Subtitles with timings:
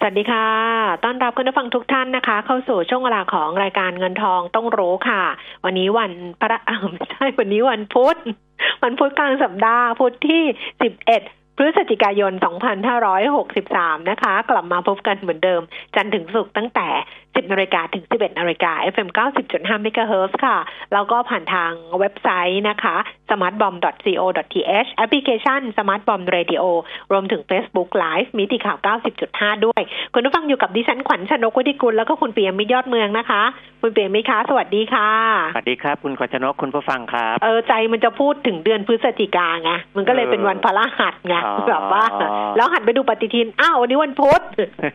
[0.00, 0.46] สวัสดีค่ะ
[1.04, 5.22] ต้อนรับคุณผู้ฟังทุกท่านนะคะ เข้าสู่ช่วงเวลาของรายการเงินทองต้องรู้ค่ะ
[5.64, 8.16] วันนี้วันพระอ่าไม่ใช่ วันนี้วันพุธ
[8.82, 10.42] วันพุธกลางสัปดาห์ พุธที่
[11.00, 12.32] 11 พฤศจิกายน
[13.00, 15.62] 2563 นะคะ กลับมาพบกันเหมือนเดิม
[15.94, 16.88] จันทร์ถึงศุกร์ตั้งแต่
[17.34, 19.08] 10นาฬิกาถึง 11นาฬิกา FM
[19.46, 20.56] 90.5 MHz ค่ะ
[20.92, 22.96] แล้วก็ผ่านทางเว็บไซต์นะคะ
[23.30, 26.62] smartbomb.co.th แอปพลิเคชัน smartbomb radio
[27.12, 28.78] รวมถึง Facebook Live มิติข่าว
[29.22, 29.82] 90.5 ด้วย
[30.14, 33.42] คุณผู้ฟังอยู่กับดิฉันขวัญชนกวุฒิกุล แล้วก็คุณเปียมิตรยอดเมืองนะคะ
[33.82, 35.10] คุณเปียมิตรคะสวัสดีค่ะ
[35.54, 42.04] สวัสดีครับ คุณขวัญชนกคุณผู้ฟังครับ เออใจมันจะพูดถึงเดือนพฤศจิกาไงมันก็เลยเป็นวันพระรหัสไงอ๋อแบบว่า
[42.56, 44.40] แล้วหันไปดูปฏิทินอ้าววันนี้วันพุธ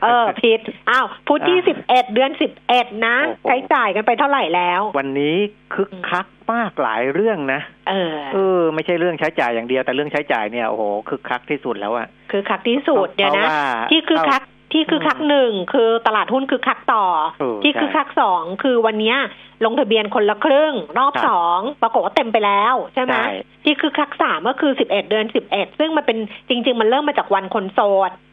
[0.04, 3.16] เออผิดอ้าวพุธที่สิบเอ็ดเดือนสิบเอ็ดนะ
[3.48, 5.36] ใช้จ่ายกันไปเท่าไหร่แล้ว วันนี้
[5.74, 17.06] คึกคักมากหลายเรื่องนะ เออเออ ไม่ใช่เรื่องใช้จ่ายอย่างเดียวแต่เรื่องใช้จ่ายเนี่ยโอ้โหคึกคักที่สุดแล้วอะคือคักที่สุดเดี๋ยวนะพราว่าที่คือคักที่คือคักหนึ่งคือตลาดหุ้นคือคักต่อ
[17.40, 19.18] เออที่คือใช่คักสองคือวันเนี้ย
[19.66, 23.32] ลงทะเบียนคนละครึ่ง รอบครับสองปรากฏว่าเต็มไปแล้วใช่ไหมใช่
[23.64, 26.18] ที่คือคักสามก็คือสิบเอ็ดเดือนสิบเอ็ดซึ่งมันเป็น
[26.50, 27.80] จริง ๆ มันเริ่มมาจากวันคนโส
[28.10, 28.33] ดอ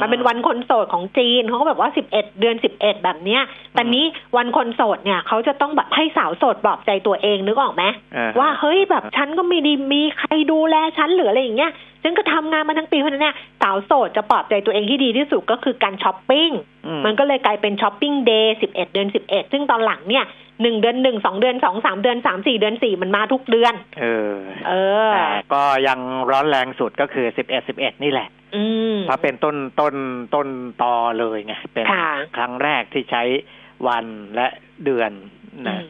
[0.00, 3.40] มันเป็นวันคนโสดของจีนเขาก็แบบว่าสิบเอ็ดเดือนสิบเอ็ดแบบเนี้ย
[3.74, 4.04] แต่นี้
[4.36, 7.84] วันคนโสดเนี่ยเขาจะต้องแบบให้สาวโสดปลอบใจตัวเองนึกออกไหม
[8.16, 11.72] อ่ฮะว่าเฮ้ยแบบฉันก็ไม่ได้มีใครดูแลฉันหรืออะไรอย่างเงี้ย
[12.06, 16.50] ซึ่งก็ทำงานมาทั้งปีเพราะฉะนั้นเนี่ยสาวโสดจะปลอบใจตัวเองที่ดีที่สุดก็คือการช้อปปิ้ง
[16.86, 20.24] อืมันก็เลยกลายเป็นช้อปปิ้งเดย์สิบเอ็ดเดือนสิบเอ็ดซึ่งตอนหลังเนี่ย
[20.62, 24.34] หนึ่งเดือนหนึ่งสองเดือนสองสามเดือนสามสี่เดือนสี่มันมาทุกเดือน เออ
[24.68, 24.72] เอ
[25.10, 25.98] อแต่ก็ยัง
[26.30, 28.62] ร้อนแรงสุดก็คือสิบเอ็ดสิบเอ็ดนี่แหละอื
[28.94, 29.94] มเพราะเป็นต้นต้น
[30.34, 30.48] ต้น
[30.82, 33.22] ตอเลยไงเป็นค่ะครั้งแรกที่ใช้
[33.88, 34.46] วันและ
[34.84, 35.10] เดือน
[35.56, 35.82] อืมนะ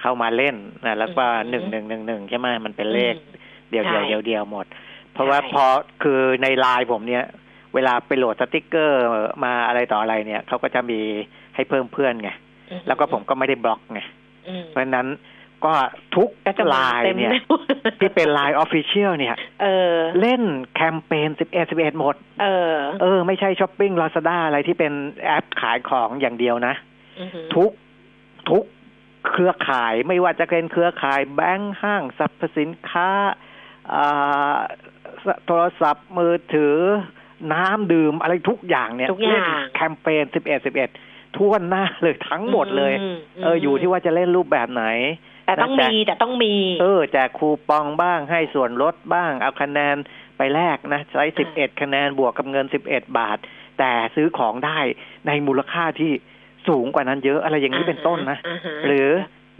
[0.00, 4.66] เข้ามาเล่นนะแล้วก็อืมหนึ่งหนึ่งหนึ่งหนึ่งใช่ไหมมันเป็นเลขอืมเดียวใช่เดียวเดียวเดียวหมด
[5.14, 5.64] เพราะว่าใช่พอ
[6.02, 7.24] คือในไลน์ผมเนี่ย
[7.74, 9.00] เวลาไปโหลดสติกเกอร์
[9.44, 11.00] มาอะไรต่ออะไรเนี่ยเขาก็จะมี
[11.54, 12.30] ให้เพิ่มเพื่อนไง
[12.70, 14.00] อืมแล้วก็ผมก็ไม่ได้บล็อกไง
[14.48, 15.08] อืมเพราะฉะนั้น
[15.64, 15.72] ก็
[16.14, 17.32] ทุกก็จะไลน์มาเต็มเนี่ย
[18.00, 20.42] ที่เป็นไลน์ official เนี่ยเออเล่น
[20.74, 24.92] แคมเปญสิบเอ็ดสิบเอ็ดหมด เออ เออ ไม่ใช่ช้อปปิ้งลาซาด้าอะไรที่เป็น
[25.26, 26.74] แอปขายของอย่างเดียวนะ
[27.20, 27.70] อือหือทุก
[28.50, 28.64] ทุก
[29.28, 33.10] เครือข่ายไม่ว่าจะเป็นเครือข่ายแบงค์ห้างสรรพสินค้า
[33.94, 34.56] อ่า
[34.91, 34.91] ส
[35.46, 36.76] โทรศัพท์มือถือ
[37.52, 40.90] น้ำดื่มอะไรทุกอย่างเนี่ยทุกอย่างเล่นแคมเปญสิบเอ็ดสิบเอ็ด
[41.36, 44.84] ทั่วหน้าเลยทั้งหมดเลยมเอออยู่ที่ว่าจะเล่นรูปแบบไหน
[45.46, 49.96] แต่ต้องมีแต่ต้องมี เออแจกคูปองบ้างให้ส่วนลดบ้าง เอาคะแนน
[50.36, 53.38] ไปแลกนะ ใช้สิบเอ็ดคะแนนบวกกับเงินสิบเอ็ดบาท
[53.78, 54.78] แต่ซื้อของได้
[55.26, 56.12] ในมูลค่าที่
[56.68, 59.08] สูงกว่านั้นเยอะอะไรอย่างนี้เป็นต้นนะอ่าฮะหรือ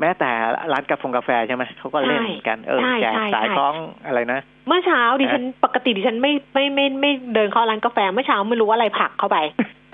[0.02, 0.30] แม้แต่
[0.72, 3.74] ร้านกาแฟกาแฟใช่ไหมเขาก็เล่นกันเออใช่แจกใช่สายใช่คล้อง
[4.06, 9.38] อะไรนะ เมื่อเช้าดิฉันปกติดิฉันไม่ไม่ไม่ไม่เดินเข้าร้านกาแฟเมื่อเช้าไม่รู้อะไรผลักเข้าไป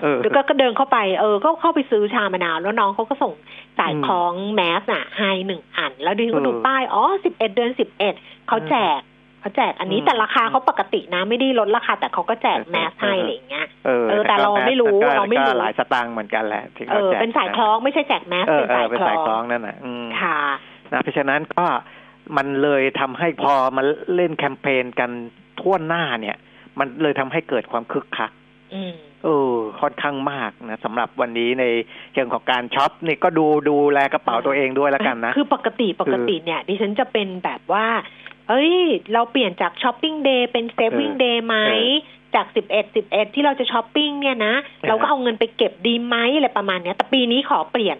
[0.01, 3.33] เออแล้วก็ก็เดินเข้าไปเออก็เข้าไปซื้อชามะนาวแล้วน้องเขาก็ส่ง
[3.79, 8.13] สายอืมคล้องแมสน่ะให้หนึ่งอัน แล้วดิฉันก็เออดูป้ายอ๋อสิบเอ็ดเดือนสิบเอ็ด
[8.47, 8.99] เขาแจก
[9.39, 20.39] เขาแจกอันนี้อืมแต่ราคาเขาปกตินะไม่ได้ลดราคาแต่เขาก็แจกแมสให้เออออะไรอย่างเงี้ยเออเออแต่เราไม่รู้ก็เราไม่รู้ก็หลายสตางค์เหมือนกันแหละที่เอเขาอแจกเป็นสายคล้องไม่ใช่แจกแมสเออเป็นเอสาอยเป็นคล้สายคล้อองงนั่นน่ะอืมค่ะ
[20.91, 21.65] นะเพราะฉะนั้นก็
[22.37, 23.85] มันเลยทำให้พอมัน
[24.15, 25.09] เล่นแคมเปญกัน
[25.59, 26.37] ทั่วหน้าเนี่ย
[26.79, 28.31] มันเลยทำให้เกิดความคึกคัก
[28.75, 31.65] อืมเออค่อนข้างมากนะสำหรับวันนี้ใน
[32.13, 37.85] เชิงของการช็อปนี่ก็ดูดูแลกระเป๋าตัวเองด้วยแล้วกันนะ คือปกติปกติเนี่ย ดิฉันจะเป็นแบบว่า
[38.49, 38.73] เอ้ย
[39.13, 41.91] เราเปลี่ยนจาก shopping day เป็น saving เออ day ไหมเออ
[42.35, 47.97] จากสิบเอ็ดสิบเอ็ดที่เราจะช้อปปิ้งเนี่ยนะเออเราก็เอาเงินไปเก็บดีไหมอะไรประมาณเนี้ยแต่ปีนี้ขอเปลี่ยน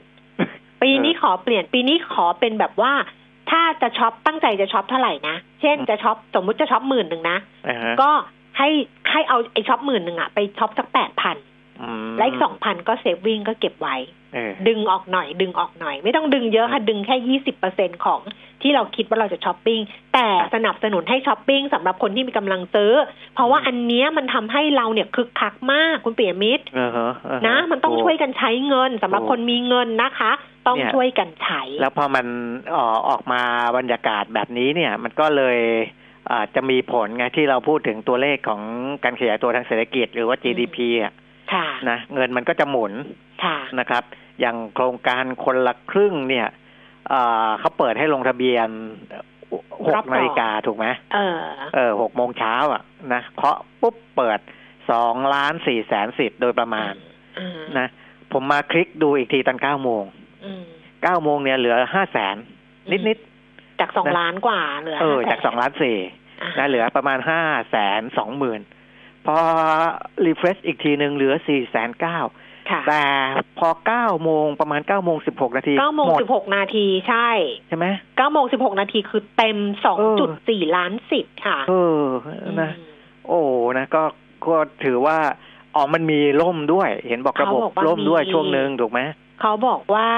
[0.81, 2.93] ปีนี้ขอเปลี่ยน ปีนี้ขอเป็นแบบว่า
[3.49, 7.37] ถ้าจะช็อปตั้งใจจะช็อปเท่าไหร่นะเช่นจะช็อปสมมุติจะช็อปหมื่นหนึ่งนะ
[7.67, 8.11] อ่าฮะก็
[8.57, 8.69] ให้
[9.11, 11.37] ให้เอาไอช็อปหมื่นหนึ่งอะไปช็อปสักแปดพัน
[11.81, 13.95] อืมและอีกสองพันก็ saving ก็เก็บไว้
[14.33, 18.21] เออดึงออกหน่อย ดึงออกหน่อย ไม่ต้องดึงเยอะค่ะ ดึงแค่ยี่สิบเปอร์เซ็นต์ของ
[18.61, 19.79] ที่เราคิดว่าเราจะช้อปปิ้ง
[20.13, 22.93] แต่สนับสนุนให้ช้อปปิ้งสำหรับคนที่มีกำลังซื้อ
[23.35, 30.31] เพราะว่าอันเนี้ยมันทำให้เราเนี่ยคึกคักมากคุณเปียมิตรอ่าฮะอ่าฮะนะ มันต้องถูกช่วยกันใช้เงินสำหรับถูกคนมีเงินนะคะ
[30.67, 32.25] ต้องเนี่ยช่วยกันใช้ แล้วพอมัน
[32.69, 33.41] เอ่อออกมา
[33.77, 35.59] บรรยากาศแบบนี้เนี่ย มันก็เลย
[36.33, 38.61] อาจจะมีผลไงที่เราพูดถึงตัวเลขของ
[39.03, 41.13] การขยายตัวทางเศรษฐกิจ หรือว่า GDP อะ
[41.53, 42.93] ค่ะนะเงินมันก็จะหมุน
[43.43, 44.03] ค่ะนะครับ
[44.39, 46.47] อย่างโครงการคนละครึ่งเนี่ย
[47.09, 48.69] เอ่อเขาเปิดให้ลงทะเบียน
[49.83, 51.39] หรอบกสองนาฬิกาถูกไหมเออ
[51.75, 52.81] เออหกโมงเช้าอะ
[53.13, 54.39] นะเคาะปุ๊บเปิด
[54.91, 56.93] สองล้านสี่แสนสิทธิ์โดยประมาณ
[57.39, 57.87] อืมนะ
[58.31, 60.03] ผมมาคลิกดูอีกทีตอนเก้าโมง
[60.45, 60.63] อืม
[61.03, 62.35] เก้าโมงเนี่ยเหลือห้าแสน
[62.91, 63.17] นิดนิด
[63.79, 65.97] จากสองนะล้านกว่าเหลือๆเออ500,000จากสองล้านสี่
[66.41, 67.41] อ่านะเหลือประมาณห้า
[67.71, 68.61] แสนสองหมื่น
[69.25, 69.37] พอ
[70.25, 72.35] refresh อีกทีหนึ่งเหลือสี่แสนเก้าค่ะ
[72.87, 73.03] แต่
[73.59, 77.29] พอเก้าโมงประมาณเก้าโมงสิบหกนาทีเก้าโมงหดสิบหกนาทีใช่
[77.67, 77.85] ใช่ไหม
[78.17, 82.03] เก้าโมงสิบหกนาทีคือเต็มสองเออจุดสี่ล้านสิทธิ์ค่ะ เออ
[82.61, 82.87] นะอืม
[83.27, 83.41] โอ้
[83.77, 84.03] นะก็
[84.47, 85.17] ก็ถือว่า
[85.75, 88.99] อ๋อมันมีล่มด้วย เห็นบอกระบบเขาบอกว่าล่มด้วยมีช่วงหนึ่งถูกไหม
[89.41, 90.09] เขาบอกว่า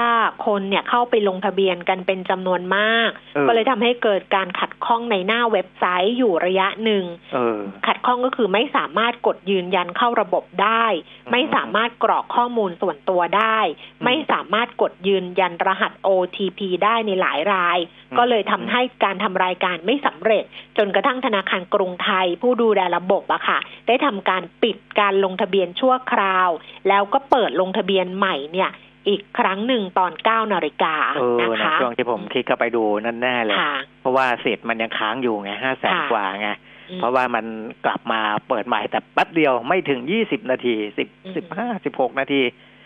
[0.46, 7.04] คนเนี่ยเข้าไปลงทะเบียนกันเป็นจำนวนมากเออก็เลยทำให้เกิดการขัดข้องในหน้าเว็บไซต์อยู่ระยะหนึ่ง
[7.34, 10.84] เออขัดข้องก็คือไม่สามารถกดยืนยันเข้าระบบได้
[11.26, 17.78] อืมไม่สามารถกรอกข้อมูลส่วนตัวได้อืมไม่สามารถกดยืนยันรหัส OTP ได้ในหลายราย
[18.10, 20.44] อืมก็เลยทำให้การทำรายการไม่สำเร็จ
[20.78, 26.48] จนกระทั่งธนาคารกรุงไทย ผู้ดูแลระบบอะค่ะ ได้ทำการปิดการลงทะเบียนชั่วคราว
[26.88, 28.70] แล้วก็เปิดลงทะเบียนใหม่เนี่ย
[29.08, 36.50] อีกครั้งหนึ่งตอน9นาฬิกาเออนะนะคะช่วงที่ผมคลิกเข้าไปดูนั่นแน่เลยค่ะเพราะว่าเศษมันยังค้างอยู่ไงห้าแสนค่ะกว่าไง
[36.90, 37.44] อืมเพราะว่ามัน
[37.84, 42.42] กลับมาเปิดใหม่แต่แป๊บเดียวไม่ถึงยี่สิบนาทีสิบอืมสิบห้าสิบหกนาที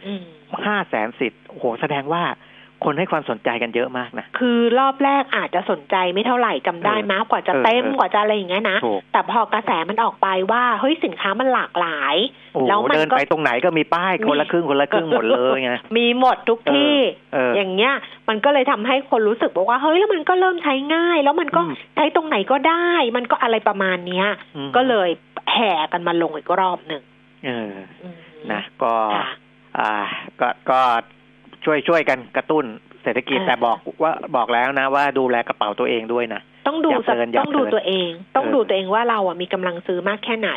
[0.07, 0.23] อืม
[0.67, 2.23] ห้าแสนสิทธิ์โอ้โหแสดงว่า
[2.87, 12.17] คนให้ความสนใจกันเยอะมากนะ คือรอบแรกอาจจะสนใจไม่เท่าไหร่จำได้เออมากกว่าจะเออเต็มเออกว่าจะอะไรอย่างเงี้ยนะถูกแต่พอกระแสมันออกไปว่าเฮ้ยสินค้ามันหลากหลาย
[12.55, 16.97] โอ้โหแล้วมันเดินก็ไปตรงไหนก็มีป้ายคนละครึ่งคนละครึ่งหมดเลยไงมีหมดทุกที่
[17.35, 17.95] เอออย่างเงี้ย
[18.29, 25.09] มันก็เลยทำให้คนรู้สึกบอกว่าเฮ้ยแล้วมันก็เริ่มใช้ง่าย แล้วมันก็อืมใช้ตรงไหนก็ได้ มันก็อะไรประมาณเนี้ยอืมก็เลย
[25.53, 27.03] แห่กันมาลงอีกรอบหนึ่ง
[27.47, 28.19] เอออืม
[28.53, 29.29] นะก็ค่ะ
[29.79, 29.95] อ่า
[30.41, 30.81] ก็ก็
[31.67, 32.65] ช่วยช่วยกันกระตุ้น
[33.03, 40.53] เศรษฐกิจอ่าแต่บอกว่าบอกแล้วนะ ว่าดูแลกระเป๋าตัวเองด้วยนะต้องดูอย่าสักเพลินอย่าต้องดูเพลินตัวเอง ต้องเออดูตัวเองว่าเราอะมีกำลังซื้อมากแค่ไหน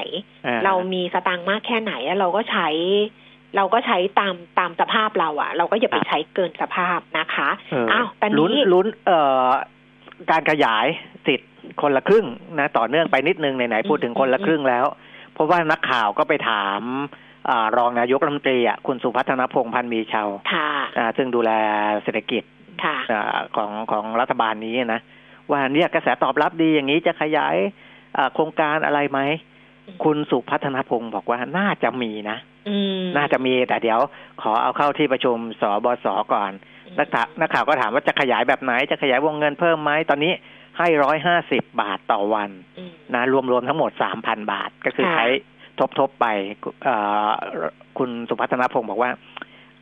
[0.46, 2.68] อ่เรามีสตางค์มากแค่ไหนแล้วเราก็ใช้
[3.56, 9.48] เราก็ใช้ตามตามสภาพเราอะเราก็อย่าไปใช้เกินสภาพนะคะเอออ้าวแต่ลุ้นนี้ลุ้นเอ่อ
[10.32, 10.86] การขยาย
[11.28, 11.50] สิทธิ์
[11.82, 12.26] คนละครึ่ง
[12.60, 14.86] นะต่อเนื่องไปนิดนึงไหนๆพูดถึงคนละครึ่งแล้ว
[15.34, 17.29] เพราะว่านักข่าวก็ไปถามอา
[17.78, 21.52] รองนายกรัฐมนตรีอะคุณสุพัฒนพงษ์พันธ์มีชาวค่ะอ่าซึ่งดูแล
[22.04, 22.44] เศรษฐกิจ
[22.84, 25.02] ค่ะอาของของรัฐบาลนี้นะ
[25.52, 27.56] ว่าเนี่ยกระแสตอบรับดีอย่างนี้จะขยาย
[28.18, 29.20] อ่าโครงการอะไรไหม
[30.04, 32.38] คุณสุพัฒนพงศ์บอกว่าน่าจะมีนะ
[32.70, 34.00] อืมน่าจะมีแต่เดี๋ยว
[34.42, 36.52] ขอเอาเข้าที่ประชุมสบสก่อน
[37.00, 40.34] นักข่าวนักข่าวก็ถามว่าจะขยายแบบไหน จะขยายวงเงินเพิ่มไหมตอนนี้
[40.78, 45.28] ให้ร้อยห้าสิบบาทต่อวันอืมนะรวมๆทั้งหมดสามพันบาทก็คือค่ะใช้
[45.80, 46.26] ทบทบๆไป
[46.84, 46.96] เอ่
[47.26, 47.28] อ
[47.98, 49.12] คุณสุพัฒนพงศ์บอกว่า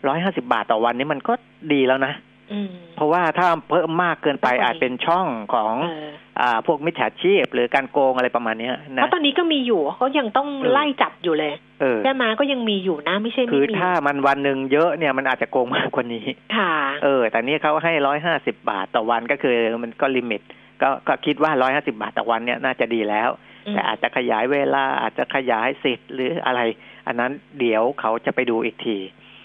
[0.07, 1.33] ร้อยห้าสิบาทต่อวันนี้มันก็
[1.73, 2.13] ดีแล้วนะ
[2.51, 6.09] อืมเพราะว่าถ้าเพิ่มมากเกินไปก็พอดีอาจเป็นช่องของเออ
[6.41, 16.25] อ่าพวกมิจฉาชีพ หรือการโกงอะไรประมาณเนี้ยเพนะราะตอนนี้ก็มีอยู่เขายังต้องเออไล่จับอยู่เลยเออใช่ไหมก็ยังมีอยู่นะไม่ใช่ไม่คือมีถ้ามันวันหนึ่งเยอะเนี่ยมันอาจจะโกงมากกว่านี้
[16.57, 16.73] ค่ะ
[17.03, 20.41] เออ แต่นี่เขาให้ร้อยห้าสิบาทต่อวันก็คือมันก็ลิมิต
[20.81, 26.61] ก็ก็คิดว่าร้อยห้าสิบาทต่อวันเนี่ยน่าจะดีแล้วอืม แต่อาจจะขยายเวลาอาจจะขยายสิทธิ์หรืออะไร
[27.07, 28.97] อันนั้นเดี๋ยวเขาจะไปดูอีกที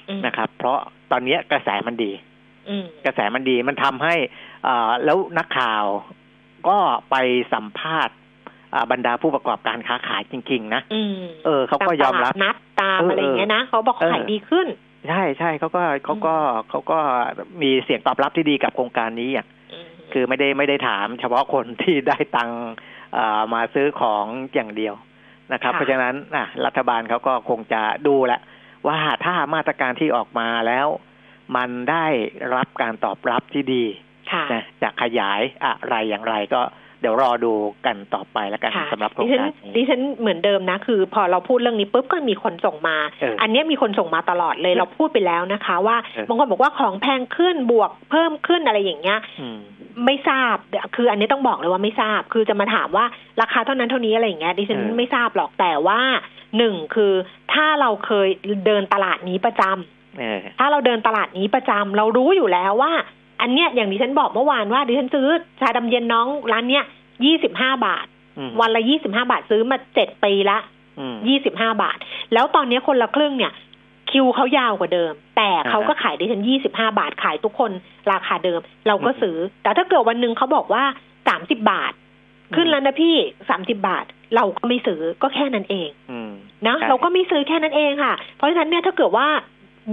[0.08, 0.78] อืมนะครับ เพราะ
[1.10, 2.12] ตอนเนี้ยกระแสมันดี
[2.68, 4.14] อืมกระแสมันดีมันทำให้
[4.66, 5.84] อ่าแล้วนักข่าว
[6.68, 6.78] ก็
[7.10, 7.16] ไป
[7.52, 8.16] สัมภาษณ์
[8.74, 11.14] อ่าบรรดาผู้ประกอบการค้าขายจริง ๆ นะอืม
[11.44, 14.66] เออเขาก็ยอมรับตาตลาดนัดตามเออออะไรอย่างเงี้ยนะเขาบอกเออขายดีขึ้น
[15.08, 16.34] ใช่ใช่เขาก็เขาก็
[16.70, 16.98] เขาก็
[17.62, 19.46] มีเสียงตอบรับที่ดีกับโครงการนี้อะ
[20.12, 22.91] คือไม่ได้ไม่ได้ถาม เฉพาะคนที่ได้ตังค์เอ่อ
[23.54, 24.94] มาซื้อของอย่างเดียว
[25.52, 28.40] นะครับค่ะเพราะฉะนั้นอะรัฐบาลเขาก็คงจะดูแหละ
[28.88, 30.86] ว่าถ้ามาตรการที่ออกมาแล้ว
[31.56, 32.06] มันได้
[32.56, 33.84] รับการตอบรับที่ดี
[34.32, 36.62] ค่ะนะจะขยายอะไรอย่างไรก็
[37.02, 37.52] เดี๋ยวรอดู
[37.86, 49.58] กันต่อไปแล้วกันค่ะสำหรับโครดิงฉันการดินี้ฉันเหมือนเดิมนะ คือ พอเราพูดเรื่องนี้ปุ๊บก็มีคนส่งมาเอออัอันเนี้ยมีคนส่งมาตลอดเลยเราพูดไปแล้วนะคะ ว่าเออบางคนบอกว่าของแพงขึ้นบวกเพิ่มขึ้นอะไรอย่างเงี้ยอืม
[50.06, 50.56] ไม่ทราบ
[50.96, 53.04] คืออันนี้ต้องบอกเลยว่าไม่ทราบ คือจะมาถามว่า
[53.40, 56.00] ราคาเท่านั้นเท่านี้อะไรอย่างเงี้ยดิฉันเออไม่ทราบหรอกแต่ว่า
[56.58, 57.12] หนึ่งคือ
[57.52, 58.28] ถ้าเราเคย
[58.66, 62.92] เดินตลาดนี้ประจำเออถ้าเราเดินตลาดนี้ประจำเรารู้อยู่แล้วว่า
[63.42, 65.28] อันเนี้ยอย่างดิฉันบอกเมื่อวานว่าดิฉันซื้อ
[65.60, 66.84] ชาดำเย็นน้องร้านเนี้ย
[67.24, 68.06] ยี่สิบห้าบาท
[68.38, 70.58] อืมวันละยี่สิบห้าบาทซื้อมาเจ็ดปีละ
[70.98, 71.98] อืมยี่สิบห้าบาท
[72.32, 73.52] แล้วตอนนี้คนละครึ่งเนี่ย
[74.10, 77.70] คิวเขายาวกว่าเดิม แต่เขาก็ขายดิฉันยี่สิบห้าบาทขายทุกคน
[78.12, 80.84] ราคาเดิม เราก็ซื้อ แต่ถ้าเกิดวันหนึ่งเขาบอกว่า
[81.28, 81.92] สามสิบบาท
[82.54, 83.16] ขึ้นแล้วนะพี่
[83.50, 84.04] สามสิบาท
[84.36, 86.30] เราก็ไม่ซื้อก็แค่นั้นเองอืม
[86.66, 89.28] นะใช่เราก็ไม่ซื้อแค่นั้นเองค่ะ เพราะฉะนั้นเนี่ยถ้าเกิดว่า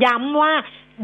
[0.06, 0.52] ย้ำว่า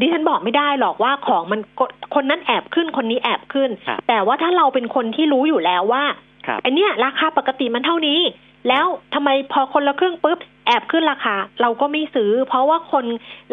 [0.00, 1.80] ดิฉันบอกไม่ได้หรอกว่าของมันก
[2.14, 6.04] คนนั้นแอบขึ้นคนนี้แอบขึ้นครับแต่ว่าถ้าเราเป็นคนที่รู้อยู่แล้วว่า
[6.46, 8.20] ครับไอเนี้ยราคาปกติมันเท่านี้
[8.68, 13.04] แล้วทำไมพอคนละครึ่งปุ๊บแอบขึ้นราคา เราก็ไม่ซื้อ เพราะว่าคน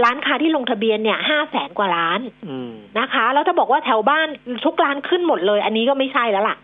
[0.04, 2.20] ร้านค้าที่ลงทะเบียนเนี่ยห้าแสนกว่าล้าน
[2.50, 4.28] อืมนะคะ แล้วถ้าบอกว่าแถวบ้าน
[4.66, 6.58] ทุกร้านขึ้นหมดเลย อันนี้ก็ไม่ใช่แล้วล่ะ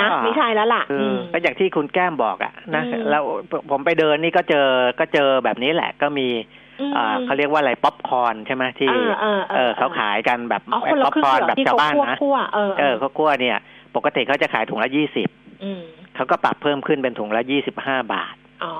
[0.00, 3.22] นะไม่ใช่แล้วล่ะคือมก็อย่างที่คุณแก้มบอกอะนะอืมแล้ว
[3.70, 4.68] ผมไปเดินนี่ก็เจอ
[5.00, 6.65] ก็เจอแบบนี้แหละ ก็มีม
[6.96, 13.56] อ่าเขาเรียกว่าอะไรป๊อปคอร์นใช่ไหมที่เออเออเออเขาขายกันแบบอ๋อคนละป๊อปครึ่งคอร์นเหรอแบบที่ชาวเขาบ้านคั่วนะคั่วเออเออเขาคั่วเนี่ย
[13.96, 15.28] ปกติเขาจะขายถุงละยี่สิบ
[15.64, 15.82] อืม
[16.14, 18.72] เขาก็ปรับเพิ่มขึ้นเป็นถุงละยี่สิบห้าบาทอ๋อ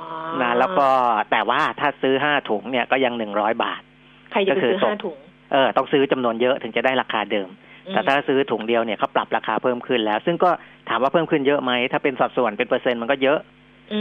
[0.43, 0.89] นะแล้วก็
[1.31, 3.81] แต่ว่าถ้าซื้อห้าถุงเนี่ยก็ยังหนึ่งร้อยบาท
[4.33, 5.17] ใครจะไปซื้อก็คือห้าถุง
[5.53, 7.49] เออต้องซื้อจำนวนเยอะถึงจะได้ราคาเดิม
[7.93, 10.51] แต่ถ้าซื้อถุงเดียวเนี่ยเขาปรับราคาเพิ่มขึ้นแล้ว ซึ่งก็
[10.89, 13.39] ถามว่าเพิ่มขึ้นเยอะไหมถ้าเป็นสัดส่วนเป็นเปอร์เซ็นต์มันก็เยอะ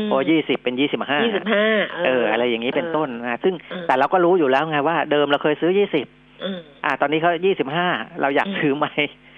[0.10, 1.66] โอ้ยี่สิบเป็นยี่สิบห้ายี่สิบห้า
[2.06, 6.06] เออ อะไรอย่างนี้เป็นต้นนะซึ่งเออแต่เราก็รู้อยู่แล้วไงว่าเดิมเราเคยซื้อยี่สิบ
[6.44, 7.88] อืมอ่า ตอนนี้เขายี่สิบห้า
[8.22, 8.88] เราอยากอืมซื้อไหม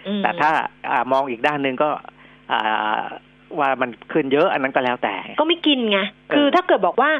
[0.07, 0.51] อืมแต่ถ้า
[0.89, 1.89] อ่ามองอีกด้านหนึ่งก็
[2.51, 3.01] อ่า
[3.59, 5.99] ว่ามันขึ้นเยอะอันนั้นก็แล้วแต่ ก็ไม่กินไง
[6.33, 7.11] คือเออถ้าเกิดบอกว่า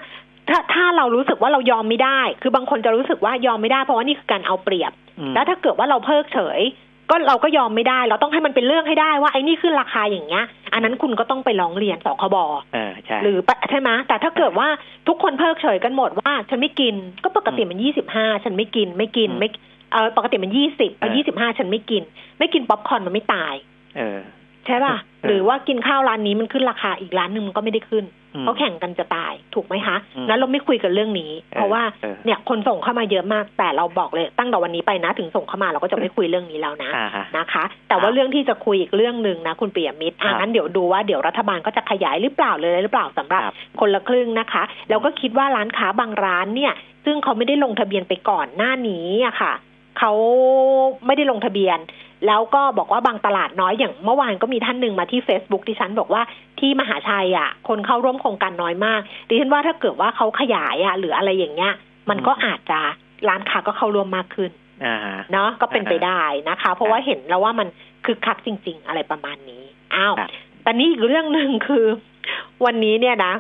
[0.50, 6.62] ถ้าถ้าเรารู้สึกว่าเรายอมไม่ได้ คือบางคนจะรู้สึกว่ายอมไม่ได้เพราะว่านี่คือการเอาเปรียบอืมแล้วถ้าเกิดว่าเราเพิกเฉย
[7.10, 12.36] ก็เราก็ยอมไม่ได้ เราต้องให้มันเป็นเรื่องให้ได้ว่าไอ้นี่ขึ้นราคาอย่างเงี้ย อันนั้นคุณก็ต้องไปร้องเรียนสคบ
[12.74, 14.68] เออใช่หรือปะใช่ไหมแต่ถ้าเกิดว่า
[15.08, 19.50] ทุกคนเพิกเฉยกันหมดว่าฉันไม่กินก็ปกติมันยี่สิบห้าฉันไม่กินไม่กินอืมไม่
[19.92, 22.04] เออปกติมันยี่สิบเออยี่สิบห้าฉันไม่กิน
[22.40, 23.54] ไม่กินป๊อปคอร์นมันไม่ตาย
[23.98, 24.20] เออ
[24.68, 28.06] ใช่ป่ะเออหรือว่ากินข้าวร้านนี้มันขึ้นราคาอีกร้านหนึ่งมันก็ไม่ได้ขึ้น
[28.36, 46.74] อืมเขาแข่งกันจะตายถูกไหมคะอืมนั้นเราไม่คุยกันเรื่องนี้เออเพราะว่าเออเนี่ยคนส่งเข้ามาเยอะมาก แต่เราบอกเลยตั้งแต่วันนี้ไปนะ ถึงส่งเข้ามาเราก็จะไม่คุยเรื่องนี้แล้วนะอ่าฮะนะคะ แต่ว่าเรื่องที่จะคุยอีกเรื่องหนึ่งนะคุณปิยมิตรอะครับงั้นเดี๋ยวดูว่าเดี๋ยวรัฐบาลก็จะขยายหรือเปล่าเลยหรือเปล่าสำหรับครับคนละครึ่งนะคะแล้วก็คิดว่าร้านค้าบางร้านเนี่ย
[47.06, 49.54] ซึ่งเขาไม่ได้ลงทะเบียนไปก่อนหน้านี้อะค่ะ
[50.00, 50.14] เขา
[51.06, 51.78] ไม่ได้ลงทะเบียน
[52.26, 56.22] แล้วก็บอกว่าบางตลาดน้อยอย่างเมื่อวานก็มีท่านหนึ่งมาที่ Facebook ดิฉันบอกว่า
[56.60, 61.74] ที่มหาชัยอะ คนเข้าร่วมโครงการน้อยมากดิฉันว่าถ้าเกิดว่าเขาขยายอะหรืออะไรอย่างเงี้ย
[62.10, 62.80] มันก็อาจจะ
[63.28, 64.52] ร้านค้าก็เข้าร่วมมากขึ้น
[64.86, 67.68] อ่าฮะเนาะก็เป็นไปอ่าฮะได้นะคะ เพราะว่าเห็นแล้วว่ามัน
[68.06, 69.64] คือคักจริง ๆ อะไรประมาณนี้
[69.96, 70.30] อ้าวครับ
[70.64, 71.86] แต่นี่อีกเรื่องหนึ่งคือ
[72.66, 73.34] วันนี้เนี่ยนะ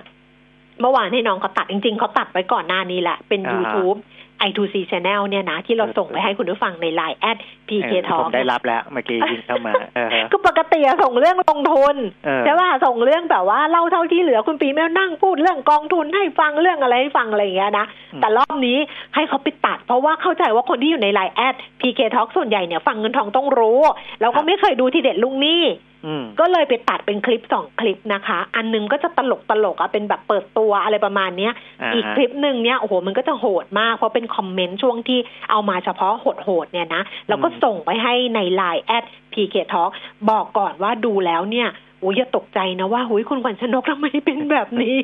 [0.82, 3.98] เมื่อวานให้น้องเขาตัดจริง ๆเขาตัดไว้ก่อนหน้านี้แหละ เป็นอ่าฮะ YouTube
[4.48, 7.38] i2c Channel เนี่ยนะ ที่เราส่งไปให้คุณผู้ฟังใน Line แอด
[7.70, 18.77] PK เออ Talk ผมได้รับแล้ว เมื่อกี้ยิงเข้ามาเออฮะก็ปกติอะส่งเรื่องลงทุนเออใช่ป่ะส่งเรื่องแบบว่าเล่าเท่าที่เหลือคุณปีแมวนั่งพูดเรื่องกองทุนให้ฟังเรื่องอะไรให้ฟังอะไรอย่างเงี้ยนะอืมแต่รอบนี้
[19.15, 23.82] ให้เขาไปตัด เพราะว่าเข้าใจว่าคนที่อยู่ในไลน์แอด PK Talk ส่วนใหญ่เนี่ยฟังเงินทองต้องรู้
[24.22, 25.63] แล้วก็ไม่เคยดูทีเด็ดลุงหนี่
[25.97, 25.97] อืม
[26.40, 35.20] ก็เลยไปตัดเป็นคลิปสองคลิปนะคะ อันหนึงก็จะตลกตลกๆอะเป็นแบบเปิดตัวอะไรประมาณเนี้ยอ่าอีกฮะคลิปหนึ่งเนี่ยโอ้โหมันก็จะโหดมาก เพราะเป็นคอมเมนต์ช่วงที่
[35.52, 39.92] เอามาเฉพาะโหดๆเนี่ยนะ แล้วก็ส่งไปให้ใน Line แอด PK Talk
[40.30, 44.96] บอกก่อนว่าดูแล้วเนี่ยโอ้ยอย่าตกใจนะว่าหุยคุณขวัญชนกทำไมเป็นแบบนี้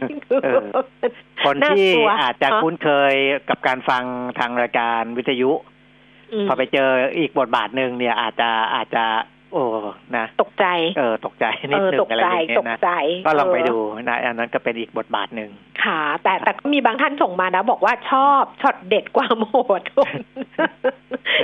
[0.43, 0.59] เออ
[1.45, 3.13] คนน่าที่กลัวอาจจะฮะคุ้นเคย
[3.49, 4.03] กับการฟัง
[4.39, 5.51] ทางรายการวิทยุ
[6.43, 9.03] มพอไปเจออีกบทบาทหนึ่งเนี่ยอาจจะอาจจะ
[9.53, 9.63] โอ้
[10.15, 10.65] นะตกใจ
[10.97, 12.91] เออตกใจนิเอดอนึงตกอะไรใจอย่างเงี้ตยกนะใจ
[13.25, 13.77] ก็ลองไปเดู
[14.09, 15.49] นะอันนั้นก็เป็นอีกบทบาทหนึ่ง
[15.83, 19.81] ค่ะ แต่แต่ก็มีบางท่านส่งมานะ บอกว่าชอบช็อตเด็ดความโหด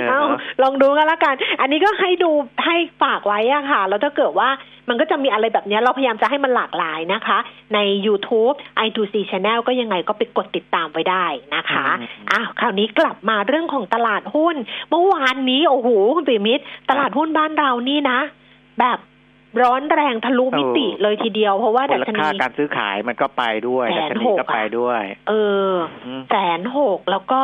[0.08, 0.20] เอา
[0.62, 2.30] ลองดูกันละกัน อันนี้ก็ให้ดู
[2.66, 4.48] ให้ฝากไว้อะค่ะ แล้วถ้าเกิดว่า
[4.90, 7.38] มันก็จะมีอะไรแบบเนี้ยเราพยายามจะให้มันหลากหลายนะคะ
[7.74, 8.54] ใน YouTube
[8.86, 14.56] i2c Channel ก็ยังไงก็ไปกดติดตามไว้ได้นะคะอืมอ้าวคราวนี้กลับมาเรื่องของตลาดหุ้น
[14.90, 18.20] เมื่อวานนี้โอ้โหคุณปิยมิตรตลาดหุ้นบ้านเรานี่นะ
[18.80, 18.98] แบบ
[19.62, 25.32] ร้อนแรงทะลุมิติเลยทีเดียว เพราะว่ามูดัลชนีค่าการซื้อขายมันก็ไปด้วยแสดันชหนีกก็ไปอะด้วย เอ
[25.70, 25.72] อ
[26.06, 27.42] อืมแสนหกแล้วก็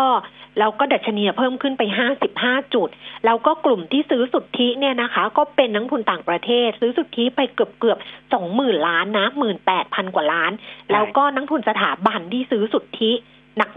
[0.58, 2.88] แล้วก็ดัชนีเพิ่มขึ้นไปห้าสิบห้าจุด
[3.24, 7.98] แล้วก็กลุ่มที่ซื้อสุทธิเนี่ยนะคะ ก็เป็นนักทุนต่างประเทศ ซื้อสุทธิไปเกือบเกือบ
[8.32, 10.52] สองหมื่นล้านนะหมื่นแปดพันกว่าล้าน
[10.92, 13.12] แล้วก็นักทุนสถาบันที่ซื้อสุทธิ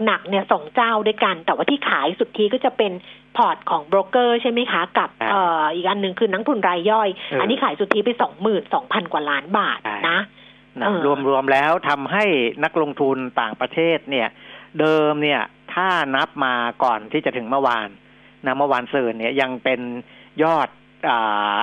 [0.04, 2.92] หนักๆเนี่ยสองเจ้าด้วยกัน แต่ว่าที่ขายสุทธิก็จะเป็น
[3.36, 10.18] พอร์ตของโบรกเกอร์ใช่ไหมคะ กับครับเอ่ออีกอันหนึ่งคือนักทุนรายย่อยเอออัอันนี้ขายสุทธิไปสองหมื่นสองพันกว่าล้านบาทใช่นะ
[10.80, 12.24] นะเออรวมรวมแล้วทำให้
[12.64, 14.28] นักลงทุนต่างประเทศเนี่ย
[14.80, 15.40] เดิมเนี่ย
[15.74, 17.88] ถ้านับมาก่อนที่จะถึงเมื่อวาน
[18.46, 19.80] นะเมื่อวานซืนเนี่ยยังเป็น
[20.42, 20.68] ยอด
[21.08, 21.62] อา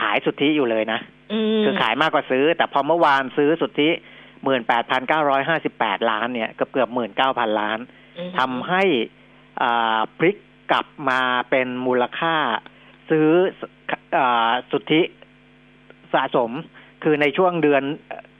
[0.00, 1.00] ขายสุทธิอยู่เลยนะ
[1.32, 3.88] อืมคือขายมากกว่าซื้อ แต่พอเมื่อวานซื้อสุทธิ
[4.44, 7.78] หมื่นแปดพันเก้าร้อยห้าสิบแปดล้านเนี่ยเกือบเกือบหมื่นเก้าพันล้าน
[8.18, 8.82] อืมทำให้
[9.62, 10.36] อ่าพลิก
[10.70, 11.20] กลับมา
[11.50, 12.36] เป็นมูลค่า
[13.10, 13.28] ซื้อ
[14.16, 15.02] อาสุทธิ
[16.14, 16.50] สะสม
[17.02, 17.82] คือในช่วงเดือน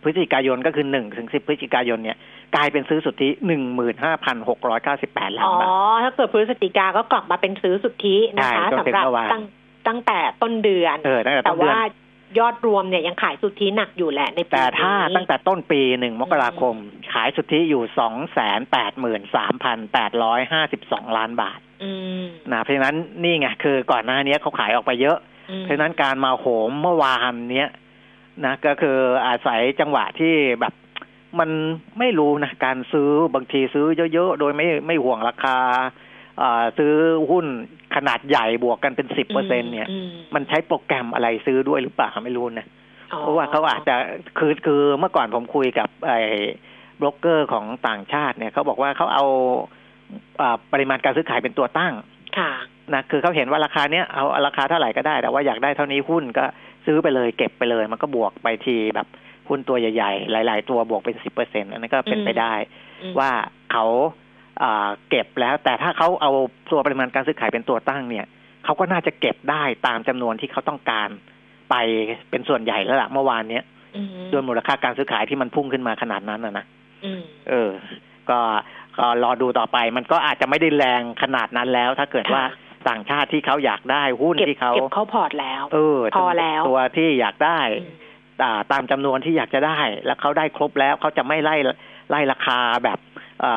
[0.02, 2.18] พฤศจิกายนก็คือหนึ่งถึงสิบพฤศจิกายนเนี่ย
[2.56, 5.66] กลายเป็นซื้อสุทธิหนึ่งหมื่นห้าพันหกร้อยเก้าสิบแปดล้าอ๋นอบา
[5.98, 9.42] ทถ้าเกิดพฤศจิกาก็กลับมาเป็นซื้อสุทธินะคะใช่จนสำถึงหรับเมื่อวานตั้ง
[9.88, 11.82] ตั้งแต่ต้นเดือนเออตั้งแต่แต่ต้นเดือนว่า
[12.38, 16.74] ยอดรวมเนี่ยยังขายสุทธิหนักอยู่แหละในปีแต่ถ้านี้ตั้งแต่ต้นปีหนึ่งมกราคม
[17.12, 25.18] ขายสุทธิอยู่สองแสนแปดหมื่นสามพันแปดร้อยห้าสิบสองล้านบาทอืมนะเพราะฉะนั้นนี่ไงคือก่อนหน้านี้เขาขายออกไปเยอะ
[25.50, 27.70] อืมเพราะฉะนั้นการมาโหมเมื่อวานเนี้ย
[28.44, 30.74] นะก็คืออาศัยจังหวะที่แบบ
[31.40, 31.50] มัน
[31.98, 35.56] ไม่รู้นะการซื้อบางทีซื้อเยอะๆ โดยไม่ไม่ห่วงราคา
[36.42, 36.92] อ่าซื้อ
[37.30, 37.46] หุ้น
[37.96, 42.66] ขนาดใหญ่บวกกันเป็นสิบเปอร์เซ็นเนี่ยอืมมันใช้โปรแกรมอะไรซื้อด้วยหรือเปล่าไม่รู้นะ
[43.12, 43.96] อ๋อเพราะว่าเขาอาจจะ
[44.38, 46.20] คือคือเมื่อก่อนผมคุยกับไอ้
[47.00, 49.24] บล็อกเกอร์ของต่างชาติเนี่ยเขาบอกว่าเขาเอา
[50.40, 51.94] อ่าปริมาณการซื้อขายเป็นตัวตั้ง
[52.38, 52.50] ค่ะ
[52.94, 56.44] นะคือเขาเห็นว่าราคาเนี้ยเอาราคาเท่าไหร่ก็ได้แต่ว่าอยากได้เท่านี้หุ้นก็
[56.86, 59.06] ซื้อไปเลยเก็บไปเลย มันก็บวกไปทีแบบ
[59.48, 62.52] หุ้นตัวใหญ่ๆ หลาย ๆ ตัวบวกเป็นสิบเปอร์เซ็นต์อันนั้นก็เป็นไปได้
[63.02, 63.30] อืมว่า
[63.72, 63.84] เขา
[64.62, 66.30] อ่าเก็บแล้ว แต่ถ้าเขาเอา
[66.70, 68.26] ตัวปริมาณการซื้อขายเป็นตัวตั้งเนี่ย
[68.64, 71.08] เขาก็น่าจะเก็บได้ตามจำนวนที่เขาต้องการ
[71.70, 71.74] ไป
[72.30, 73.64] เป็นส่วนใหญ่แล้วล่ะเมื่อวานเนี้ย
[73.96, 76.64] อืมด้วยมูลค่าการซื้อขายที่มันพุ่งขึ้นมาขนาดนั้นนะนะ
[77.04, 77.70] อืมเออ
[78.30, 78.38] ก็
[78.98, 88.03] ก็รอดูต่อไป มันก็อาจจะไม่ได้แรงขนาดนั้นแล้ว ถ้าเกิดว่าค่ะต่างชาติที่เขาอยากได้หุ้นเก็บที่เขาเก็บเข้าพอร์ตแล้ว เออพอแล้วตัวที่อยากได้อืมอ่า
[88.72, 91.56] ตามจำนวนที่อยากจะได้ แล้วเขาได้ครบแล้วเขาจะไม่ไล่
[92.10, 92.98] ไล่ราคาแบบ
[93.44, 93.52] อ่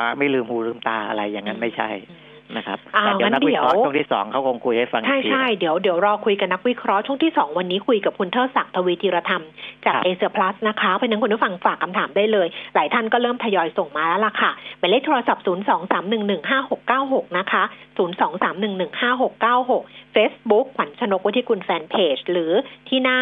[0.00, 2.20] าไม่ลืมหูลืมตาอะไรอย่างนั้นไม่ใช่อืม
[2.56, 9.44] นะครับอ้าวแต่เดี๋ยวนักวิเคราะห์งั้นเดี๋ยวช่วงที่สองเขาคงคุยให้ฟังใช่อีกทีใช่เดี๋ยวเดี๋ยวรอคุยกับนักวิเคราะห์ช่วงที่สองวันนี้คุยกับคุณเทิดศักดิ์ทวีธีรธรรม
[9.86, 17.62] จากครับเอเชียพลัสนะคะเพราะฉะนั้นคุณผู้ฟังฝากคำถามได้เลย หลายท่านก็เริ่มทยอยส่งมาแล้วล่ะค่ะหมายเลขโทรศัพท์ 0 2 3 1 1 5 6 9 6 นะคะ
[17.98, 22.52] 0 2 3 1 1 5 6 9 6 Facebook ขวัญชนกวุฒิกุลแฟนเพจ หรือ
[22.88, 23.20] ที่หน้า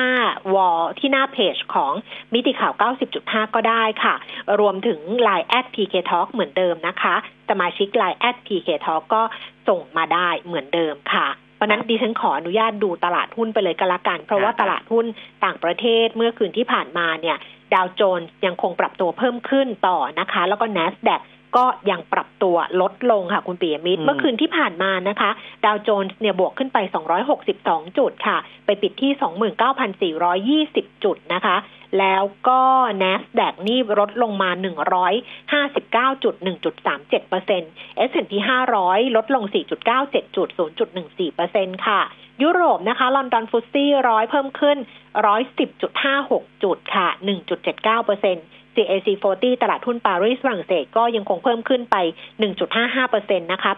[0.54, 1.92] วอลที่หน้าเพจของ
[2.34, 2.74] มิติข่าว
[3.14, 4.14] 90.5 ก็ได้ค่ะ
[4.60, 7.14] รวมถึง Line แอด PK Talk เหมือนเดิมนะคะ
[7.50, 9.22] สมาชิก Line แอด PK Talk ก็
[9.68, 15.06] ส่งมาได้เหมือนเดิมค่ะเพราะฉะนั้นดิฉันขออนุญาตดูตลาดหุ้นไปเลยก็แล้วกัน เพราะว่าครับตลาดหุ้น
[15.44, 17.36] ต่างประเทศเมื่อคืนที่ผ่านมาเนี่ย
[17.74, 21.20] ดาวโจนส์ยังคงปรับตัวเพิ่มขึ้นต่อนะคะ แล้วก็ NASDAQ
[21.56, 25.30] ก็ยังปรับตัวลดลงค่ะคุณปียมิตรอืมเมื่อคืนที่ผ่านมานะคะ
[25.64, 26.78] ดาวโจนส์เนี่ยบวกขึ้นไป
[27.38, 29.12] 262 จุดค่ะ ไปปิดที่
[30.68, 31.56] 29,420 จุดนะคะ
[31.98, 32.60] แล้วก็
[33.02, 34.50] NASDAQ นี่ลดลงมา
[35.36, 36.34] 159จุด
[37.20, 38.32] 1.37% S&P
[38.74, 39.44] 500 ลดลง
[39.94, 40.48] 4.97จุด
[41.18, 42.00] 0.14%ค่ะ
[42.42, 44.78] ยุโรปนะคะ ลอนดอนฟุตซี่ร้อยเพิ่มขึ้น
[45.70, 47.08] 110.56 จุดค่ะ
[48.00, 51.96] 1.79% CAC 40 ตลาดหุ้นปารีสฝรั่งเศสก็ยังคงเพิ่มขึ้นไป
[52.74, 53.72] 1.55%นะคะ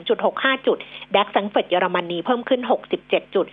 [0.00, 0.78] 82.65 จุด
[1.14, 2.60] ดัคสังเฟิร์ตเยอรมนีเพิ่มขึ้น
[2.98, 3.46] 67จุด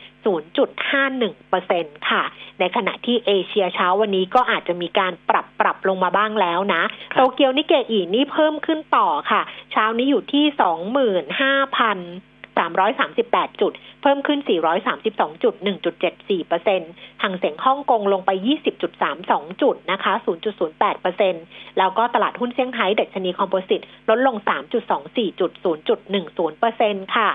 [1.05, 2.23] 0.51%ค่ะ
[2.59, 9.41] ในขณะที่เอเชียเช้าวันนี้ก็อาจจะมีการปรับปรับลงมาบ้างแล้วนะครับโตเกียวนิเกอีนี่เพิ่มขึ้นต่อค่ะ
[9.71, 10.45] เช้านี้อยู่ที่
[11.19, 12.30] 25,000
[13.07, 14.39] 338 จุด เพิ่มขึ้น
[14.91, 15.53] 432 จุด
[16.01, 16.91] 1.74เปอร์เซ็นต์
[17.23, 18.31] ห่างเสียงฮ่องกงลงไป
[18.95, 20.13] 20.32 จุดนะคะ
[20.57, 21.43] 0.08เปอร์เซ็นต์
[21.77, 24.35] แล้วก็ตลาดหุ้นเซี่ยงไฮ้ดัชนีคอมโพสิตลดลง
[24.89, 25.51] 3.24 จุด
[26.05, 27.29] 0.10เปอร์เซ็นต์ค่ะ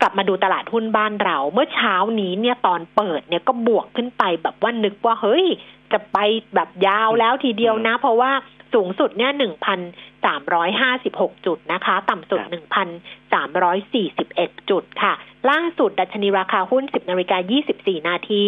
[0.00, 5.44] กลับมาดูตลาดหุ้นบ้านเราเมื่อเช้านี้เนี่ยตอนเปิดเนี่ยก็บวกขึ้นไปแบบว่านึกว่าเฮ้ย
[5.92, 6.18] จะไป
[6.54, 8.32] แบบยาวแล้วทีเดียวนะ เพราะว่า
[8.74, 9.80] สูงสุดเนี่ยหนึ่งพัน
[10.24, 12.88] สามร้อยห้าสิบหกจุดนะคะ ต่ำสุดครับหนึ่งพัน
[13.32, 15.12] สามร้อยสี่สิบเอ็ดจุดค่ะ
[15.50, 18.42] ล่าสุดดัชนีราคาหุ้นสิบนาฬิกายี่สิบสี่นาที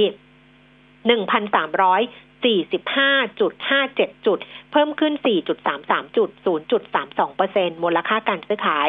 [1.07, 2.03] หนึ่งพันสามร้อย
[2.45, 3.11] สี่สิบห้า
[3.41, 4.39] จุดห้าเจ็ดจุด
[4.73, 8.89] เพิ่มขึ้นสี่จุดสามสามจุดศูนย์จุดสามสองเปอร์เซ็นมูลค่าการซื้อขาย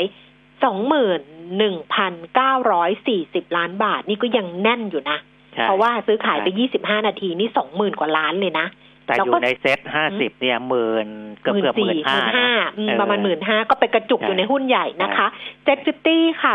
[0.64, 1.22] สองหมื่น
[1.58, 5.18] หนึ่งพันเก้าร้อยสี่สิบล้านบาทนี่ก็ยังแน่นอยู่นะ
[5.54, 8.68] ใช่เพราะว่าซื้อขายไปใช่25นาทีนี่สองหมื่นกว่าล้านเลยนะ
[9.06, 11.08] แต่แล้วก็อยู่ในเซ็ตห้าสิบเนี่ยหมื่น
[11.42, 15.28] เกือบเกือบหมื่นห้าห้านะเออประมาณหมื่นห้าก็ไปกระจุกใช่อยู่ในหุ้นใหญ่นะคะ
[15.64, 16.54] SET fifty ค่ะ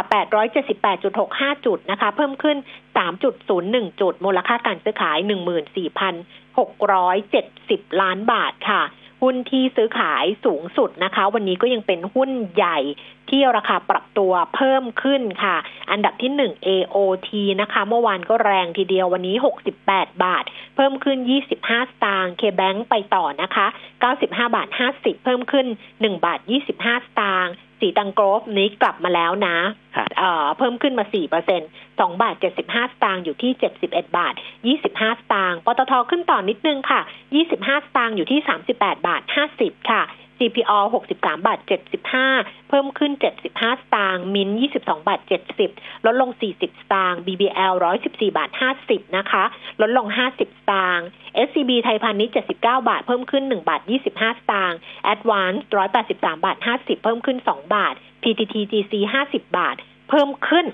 [0.83, 2.57] 878.65จุดนะคะ เพิ่มขึ้น
[3.29, 5.19] 3.01จุด มูลค่าการซื้อขาย
[6.19, 8.83] 14,670ล้านบาทค่ะ
[9.23, 12.79] หุ้นที่ซื้อขายสูงสุดนะคะ วันนี้ก็ยังเป็นหุ้นใหญ่
[13.31, 15.57] ที่ราคาปรับตัวเพิ่มขึ้นค่ะ
[15.91, 17.31] อันดับที่ 1 AOT
[17.61, 19.37] นะคะ เมื่อวานก็แรงทีเดียววันนี้
[19.81, 20.45] 68 บาท
[20.77, 21.19] เพิ่มขึ้น
[21.57, 23.67] 25 สตางค์ KBank ไปต่อนะคะ
[24.07, 26.41] 95 บาท 50 เพิ่มขึ้น 1 บาท
[26.75, 29.57] 25 สตางค์ สีตังโกรฟนี้กลับมาแล้วนะ
[29.97, 33.53] ครับเอ่อเพิ่มขึ้นมา4เปอร์เซ็นต์2บาท75สตางค์อยู่ที่
[33.85, 34.35] 71บาท
[34.77, 37.01] 25สตางค์ปตทขึ้นต่อนิดนึงค่ะ
[37.43, 38.41] 25สตางค์อยู่ที่
[38.73, 39.23] 38บาท
[39.57, 40.03] 50ค่ะ
[40.41, 40.79] CPO
[41.13, 41.59] 63 บาท
[42.15, 44.49] 75 เพิ่มขึ้น 75 สตางค์มิน
[44.81, 45.21] 22 บาท
[45.63, 47.75] 70 ลดลง 40 สตางค์ BBL
[48.05, 48.51] 114 บาท
[48.83, 49.45] 50 นะคะ
[49.81, 51.07] ลดลง 50 สตางค์
[51.47, 54.79] SCB ไทยพาณิชย์79 บาท เพิ่มขึ้น 1 บาท 25 สตางค์
[55.13, 55.59] Advance
[56.03, 59.77] 183 บาท 50 เพิ่มขึ้น 2 บาท PTT GC 50 บาท
[60.09, 60.67] เพิ่มขึ้น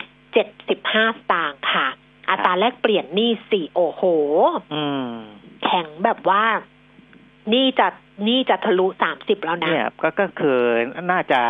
[0.55, 1.87] 75 สตางค์ค่ะ
[2.31, 4.02] อัตราแลกเปลี่ยนหนี่สี่โอ้โห
[4.74, 5.12] อืม
[5.64, 6.44] แข็งแบบว่า
[7.52, 7.87] นี่จะ
[8.26, 10.59] นี่จะทะลุสามสิบแล้วนะเนี่ยก็ก็คือ
[11.11, 11.40] น่าจะ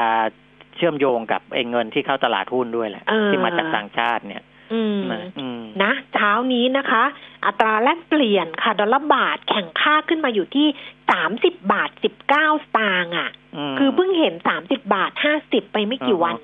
[0.76, 7.04] เชื่อมโยงกับไอ้เงินที่เข้าตลาดหุ้นด้วยแหละเออที่มาจากต่างชาติเนี่ยอืมนะอืมนะเช้านี้นะคะ
[7.46, 10.66] อัตราแลกเปลี่ยนค่ะ ดอลลาร์บาทแข่งค่าขึ้นมาอยู่ที่
[11.10, 13.30] สามสิบบาทสิบเก้าสตางค์อะ
[13.72, 16.36] มคือเพิ่งเห็นสามสิบบาทห้าสิบไปไม่กี่อ่าฮะวัน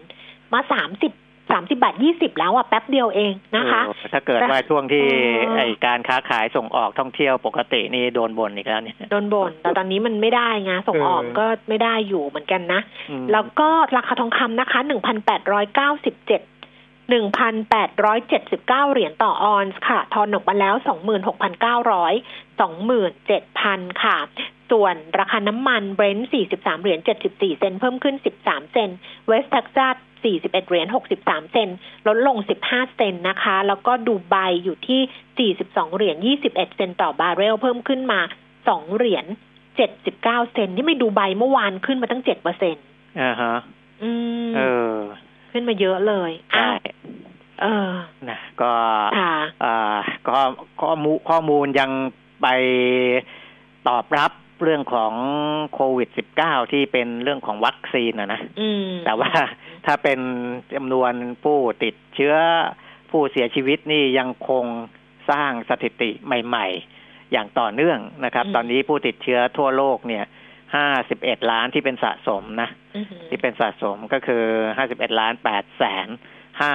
[0.53, 1.13] มาสามสิบ
[1.53, 14.91] สามสิบาทยี่สิบแล้วอะแป๊บเดียวเองนะคะโอ้ถ้าเกิดว่าช่วงที่เออไอการค้าขายส่งออกท่องเที่ยวปกตินี่โดนบ่นอีกแล้วเนี่ยโดนบ่นแต่ตอนนี้มันไม่ได้ไงส่งออกเออก็ไม่ได้อยู่เหมือนกันนะอืมแล้วก็ราคาทองคำนะคะ1,897
[17.13, 20.87] 1,879เหรียญต่อออนซ์ค่ะ ทอนออกมาแล้ว26,900
[22.61, 24.19] 27,000ค่ะ
[24.71, 29.97] ส่วนราคาน้ำมันเบรนท์43 เหรียญ 74 เซนต์เพิ่มขึ้น 13 เซนต์เวสต์เท็กซัส
[30.31, 30.87] 41 เหรียญ
[31.19, 36.17] 63 เซนต์ลดลง 15 เซนต์นะคะ แล้วก็ดูไบอยู่ที่ 42 เหรียญ
[36.49, 38.21] 21 เซนต์ต่อบาร์เรล เพิ่มขึ้นมา
[38.63, 39.27] 2 เหรียญ
[39.89, 42.85] 79 เซนต์ที่ไม่ดูไบเมื่อวานขึ้นมาตั้ง 7เปอร์เซ็นต์
[43.21, 43.55] อ่าฮะ
[44.03, 44.11] อื
[44.47, 44.61] มเอ
[44.93, 44.97] อ
[45.53, 46.71] ขึ้นมาเยอะเลยใช่
[47.65, 47.93] อ้าวเออ
[48.29, 48.73] นะ ก็
[49.19, 50.39] ค่ะอ่าก็
[50.83, 51.91] ข้อมูลข้อมูลยัง
[52.43, 52.47] ไป
[53.89, 54.31] ตอบรับ
[54.63, 55.13] เรื่องของ
[55.75, 56.09] โควิด
[56.41, 59.31] -19 ที่เป็นเรื่องของวัคซีนนะนะอืมแต่ว่า
[59.87, 60.21] ถ้าเป็น
[60.75, 61.13] จำนวน
[61.45, 62.35] ผู้ติดเชื้อ
[63.11, 64.65] ผู้เสียชีวิตนี่ยังคง
[65.31, 66.67] สร้างสถิติใหม่
[67.01, 70.25] ๆ อย่างต่อเนื่องนะครับอืมตอนนี้ผู้ติดเชื้อทั่วโลกเนี่ย
[70.89, 74.45] 51ล้านที่เป็นสะสมนะอือหือที่เป็นสะสมก็คือ
[74.83, 76.09] 51ล้าน8แสน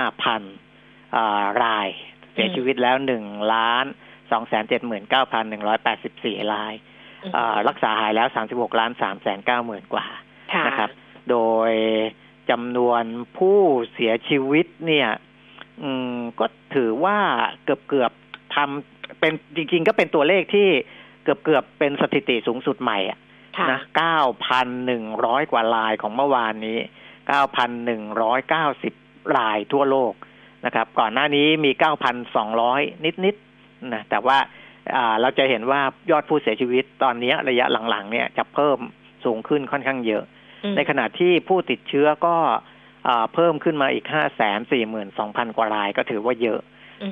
[0.04, 1.88] 5,000อ่าราย
[2.34, 3.86] เสียชีวิตแล้ว1ล้าน
[4.30, 4.62] 2 7 9
[4.92, 5.14] 1 8
[6.24, 6.96] 4รายอ่า
[7.68, 10.06] รักษาหายแล้ว 36ล้าน3 9 0 0 0 0กว่า
[10.54, 10.90] ค่ะนะครับ
[11.30, 11.38] โด
[11.70, 11.72] ย
[12.50, 13.04] จำนวน
[13.38, 13.60] ผู้
[13.94, 15.10] เสียชีวิตเนี่ย
[15.84, 17.18] อืมก็ถือว่า
[17.64, 20.68] เกือบเกือบๆทำเป็นจริง ๆ ก็เป็นตัวเลขที่
[21.24, 23.20] เกือบเกือบๆเป็นสถิติสูงสุดใหม่อะ
[23.58, 26.78] ค่ะนะเก้าพันหนึ่งร้อยกว่าลายของเมื่อวานนี้
[27.28, 28.94] เก้าพันหนึ่งร้อยเก้าสิบ
[29.38, 30.14] ลายทั่วโลก
[30.66, 32.82] นะครับ ก่อนหน้านี้มีเก้าพันสองร้อย
[33.26, 34.57] นิดๆนะแต่ว่าอ่า
[35.22, 38.78] เราจะเห็นว่ายอดผู้เสียชีวิตตอนนี้ระยะหลังๆ เนี่ยจะเพิ่ม
[39.26, 40.24] สูงขึ้นค่อนข้างเยอะ
[40.64, 42.36] อืมในขณะที่ผู้ติดเชื้อก็
[43.08, 46.60] อ่าเพิ่มขึ้นมาอีกห้าแสนสี่หมื่นสองพันกว่ารายก็ถือว่าเยอะ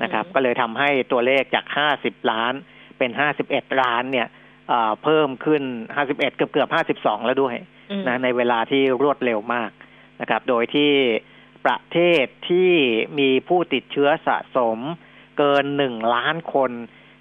[0.03, 2.53] นะครับ ก็เลยทำให้ตัวเลขจากห้าสิบล้าน
[2.97, 4.27] เป็นห้าสิบเอ็ดล้านเนี่ย
[4.71, 5.63] อ่าเพิ่มขึ้น
[5.95, 7.55] ห้าสิบเอ็ดเกือบเกือบห้าสิบสองแล้วด้วย
[7.91, 9.71] อืมนะในเวลาที่รวดเร็วมาก
[10.21, 10.91] นะครับ โดยที่
[11.65, 12.71] ประเทศที่
[13.19, 14.79] มีผู้ติดเชื้อสะสม
[15.37, 16.71] เกินหนึ่งล้านคน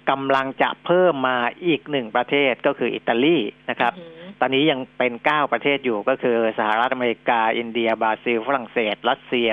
[0.09, 3.37] กำลังจะเพิ่มมาอีกหนึ่งประเทศก็คืออิตาลี
[3.69, 9.49] นะครับอืมตอนนี้ยังเป็นเก้าประเทศอยู่ก็คือสหรัฐอเมริกา อินเดีย บราซิล ฝรั่งเศส รัสเซีย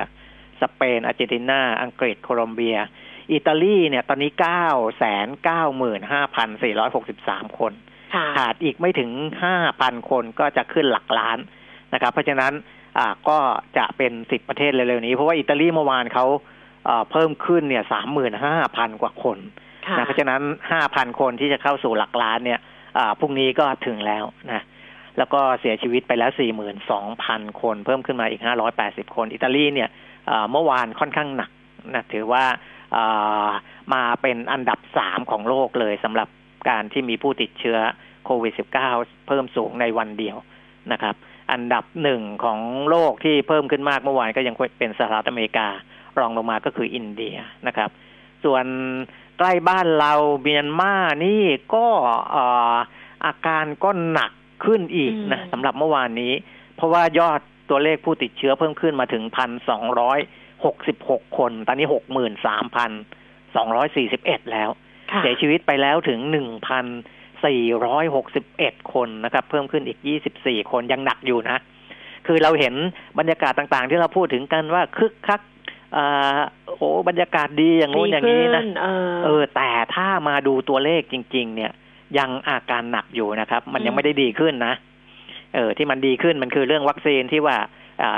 [0.61, 2.77] สเปน อาร์เจนตินา อังกฤษ โคลอมเบีย
[3.33, 4.67] อิตาลีเนี่ยตอนนี้เก้า
[4.99, 7.73] แสนเก้าหมื่นห้าพันสี่ร้อยหกสิบสามคน
[8.15, 9.11] ค่ะขาดอีกไม่ถึง
[9.45, 11.39] ห้าพันคนก็จะขึ้นหลักล้าน
[11.93, 12.53] นะครับ เพราะฉะนั้น
[12.99, 13.39] อ่าก็
[13.79, 16.27] จะเป็นสิบประเทศเร็วๆนี้ เพราะว่าอิตาลีเมื่อวานเขา
[16.89, 19.62] อ่าเพิ่มขึ้นเนี่ยสามหมื่นห้าพันกว่าคนค่ะ
[19.99, 22.61] นะเพราะฉะนั้นห้าพันคนที่จะเข้าสู่หลักล้านเนี่ย
[23.21, 24.63] พรุ่งนี้ก็ถึงแล้วนะ
[25.19, 29.89] แล้วก็เสียชีวิตไปแล้วสี่หมื่นสองพันคนเพิ่มขึ้นมาอีกห้าร้อยแปดสิบคน อิตาลีเนี่ย
[30.51, 31.51] เมื่อวานค่อนข้างหนัก
[31.95, 32.45] นะถือว่า
[32.97, 33.49] อ่า
[33.95, 36.29] มาเป็นอันดับสามของโลกเลยสำหรับ
[36.69, 37.79] การที่มีผู้ติดเชื้อ
[38.25, 38.53] โควิด
[38.91, 40.37] -19 เพิ่มสูงในวันเดียว
[40.93, 41.15] นะครับ
[41.53, 45.69] อันดับหนึ่งของโลกที่เพิ่มขึ้นมากเมื่อวานก็ยังเป็นสหรัฐอเมริกา
[46.19, 47.91] รองลงมาก็คืออินเดียนะครับ
[48.45, 48.65] ส่วน
[49.43, 51.43] ใกล้บ้านเราเมียนมานี่
[51.75, 51.87] ก็
[52.31, 52.75] เอ่อ
[53.27, 54.33] อาการก็หนัก
[54.65, 56.33] ขึ้นอีกนะอืมสำหรับเมื่อวานนี้
[56.77, 60.19] เพราะว่ายอดตัวเลขผู้ติดเชื้อเพิ่มขึ้นมาถึงพันสองร้อย
[60.65, 62.91] หกสิบหกคน ตอนนี้หกหมื่นสามพัน
[63.57, 64.71] สองร้อยสี่สิบเอ็ดแล้ว
[65.13, 66.87] ค่ะเสียชีวิตไปแล้วถึงหนึ่งพัน
[67.45, 71.63] สี่ร้อยหกสิบเอ็ดคนนะครับ เพิ่มขึ้นอีกยี่สิบสี่คนยังหนักอยู่นะ
[72.27, 72.75] คือเราเห็น
[73.19, 75.51] บรรยากาศต่างๆ ที่เราพูดถึงกันว่าคึกคักอ่า
[76.79, 81.73] โอ้บรรยากาศดีอย่างงู้นอย่างนี้นะดีขึ้เออเออ แต่ถ้ามาดูตัวเลขจริง ๆ เนี่ย
[82.19, 84.75] ยังอาการหนักอยู่นะครับ มันยังอืมไม่ได้ดีขึ้นนะ
[85.55, 87.57] เออที่มันดีขึ้นมันคือเรื่องวัคซีนที่ว่า
[88.03, 88.13] อ่า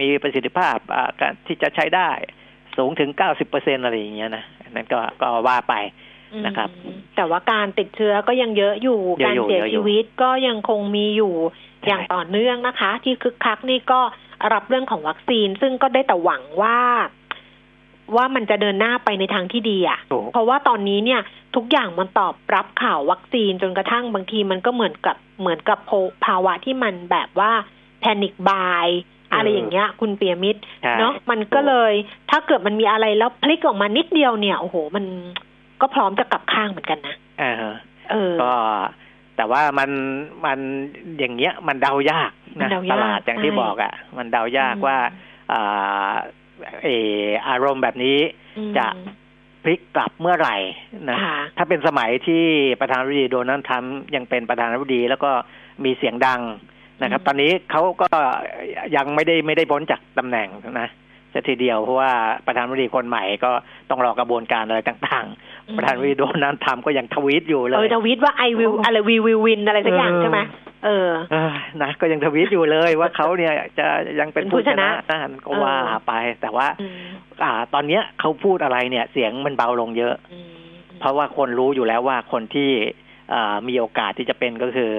[0.00, 2.08] มีประสิทธิภาพอ่าการที่จะใช้ได้
[2.76, 5.74] สูงถึงเก้าสิบเปอร์เซ็นอะไรอย่างเงี้ยนะอันนั้นก็ก็ว่าไป
[6.46, 11.34] นะครับอืมแต่ว่าการติดเชื้อก็ยังเยอะอยู่เยอะการอยู่เสียเยอะอยู่ชีวิตก็ยังคงมีอยู่
[11.80, 14.00] ใช่อย่างต่อเนื่องนะคะ ที่คึกคักนี่ก็
[14.54, 16.78] รับเรื่องของวัคซีน ซึ่งก็ได้แต่หวังว่า
[18.16, 21.20] ว่ามันจะเดินหน้าไปในทางที่ดีอะ่ะถูกเพราะว่าตอนนี้เนี่ย
[21.56, 25.90] ทุกอย่างมันตอบรับข่าววัคซีนจนกระทั่งบางทีมันก็เหมือนกับเหมือนกับโพ
[26.24, 27.52] ภาวะที่มันแบบว่า
[28.00, 28.86] แพนิคบาย
[29.32, 31.92] อะไรอย่างเงี้ย คุณเปียมิตรใช่เนาะมันก็เลย
[32.30, 35.04] ถ้าเกิดมันมีอะไรแล้วพลิกออกมานิดเดียวเนี่ยโอ้โห มัน
[35.80, 37.74] ก็พร้อมจะกลับข้างเหมือนกันนะอ่าฮะ
[38.10, 38.54] เออก็
[39.40, 39.90] แต่ว่ามัน
[40.46, 40.58] มัน
[41.18, 44.98] อย่างเงี้ยมันเดายากมันนะเดายากตลาดอย่างที่ใช่บอกอะ่ะ มันเดายากอืมว่า
[45.52, 46.12] อ่า
[46.84, 48.18] เอออารมณ์แบบนี้
[48.58, 48.86] อืมจะ
[49.62, 50.56] พลิกกลับเมื่อไหร่
[51.10, 52.44] นะค่ะถ้าเป็นสมัยที่
[52.80, 55.30] ประธานาธิบดีโดนัลด์ทรัมป์ยังเป็นประธานาธิบดีแล้วก็
[55.84, 56.40] มีเสียงดัง
[57.02, 58.08] นะครับอืมตอนนี้เขาก็
[58.96, 60.48] ยังไม่ได้ไม่ได้พ้นจากตำแหน่ง
[60.80, 60.88] นะ
[61.34, 62.12] จะทีเดียวเพราะว่า
[62.46, 63.52] ประธานาธิบดีคนใหม่ก็
[63.90, 70.40] ต้องรอกระบวนการอะไรต่างๆ ประธานาธิบดีโดนัลด์ทรัมป์ก็ยังทวีตอยู่เลเออยทวิตว่าไอวิวอะไรวิววิววินอะไรสักอย่างเออใช่ไหม
[70.84, 73.86] เออเอ้ยนะก็ยังทวีตอยู่เลยว่าเขาเนี่ยจะ
[74.20, 76.98] ยังเป็นเป็นผู้ผู้ชนะชนะนะก็ว่าเออไป แต่ว่าอืม
[77.42, 80.50] อ่า ตอนเนี้ยเขาพูดอะไรเนี่ย เสียงมันเบาลงเยอะอืม
[81.00, 82.70] เพราะว่าคนรู้อยู่แล้วว่าคนที่
[83.34, 84.92] อ่ามีโอกาสที่จะเป็นก็คือ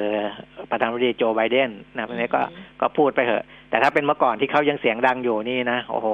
[0.69, 2.41] ประธานาธิบดีโจไบเดนนะเพราะฉะนี้นก็
[2.81, 6.07] ก็พูดไปเถอะ แต่ถ้าเป็นเมื่อก่อนที่เขายังเสียงดังอยู่นี่นะ โอ้โห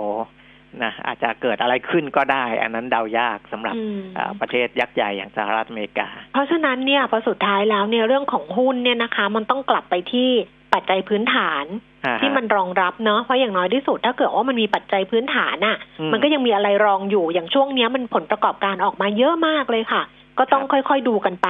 [0.86, 10.30] นะอาจจะเกิดอะไรขึ้นก็ได้ อันนั้นเดายากสำหรับอืมอ่าประเทศยักษ์ใหญ่อย่างสหรัฐอเมริกา เพราะฉะนั้นเนี่ยพอสุดท้ายแล้วเนี่ยเรื่องของหุ้นเนี่ยนะคะ มันต้องกลับไปที่
[10.74, 11.66] ปัจจัยพื้นฐาน
[12.06, 20.02] อ่าฮะที่มันรองรับเนาะเพราะอย่างน้อยที่สุดถ้าเกิดว่ามันมีปัจจัยพื้นฐานอะอืมมันก็ยังมีอะไรรองอยู่อย่างช่วงเนี้ยมันผลประกอบการออกมาเยอะมากเลยค่ะ
[20.40, 21.50] ก็ต้องครับค่อยๆดูกันไป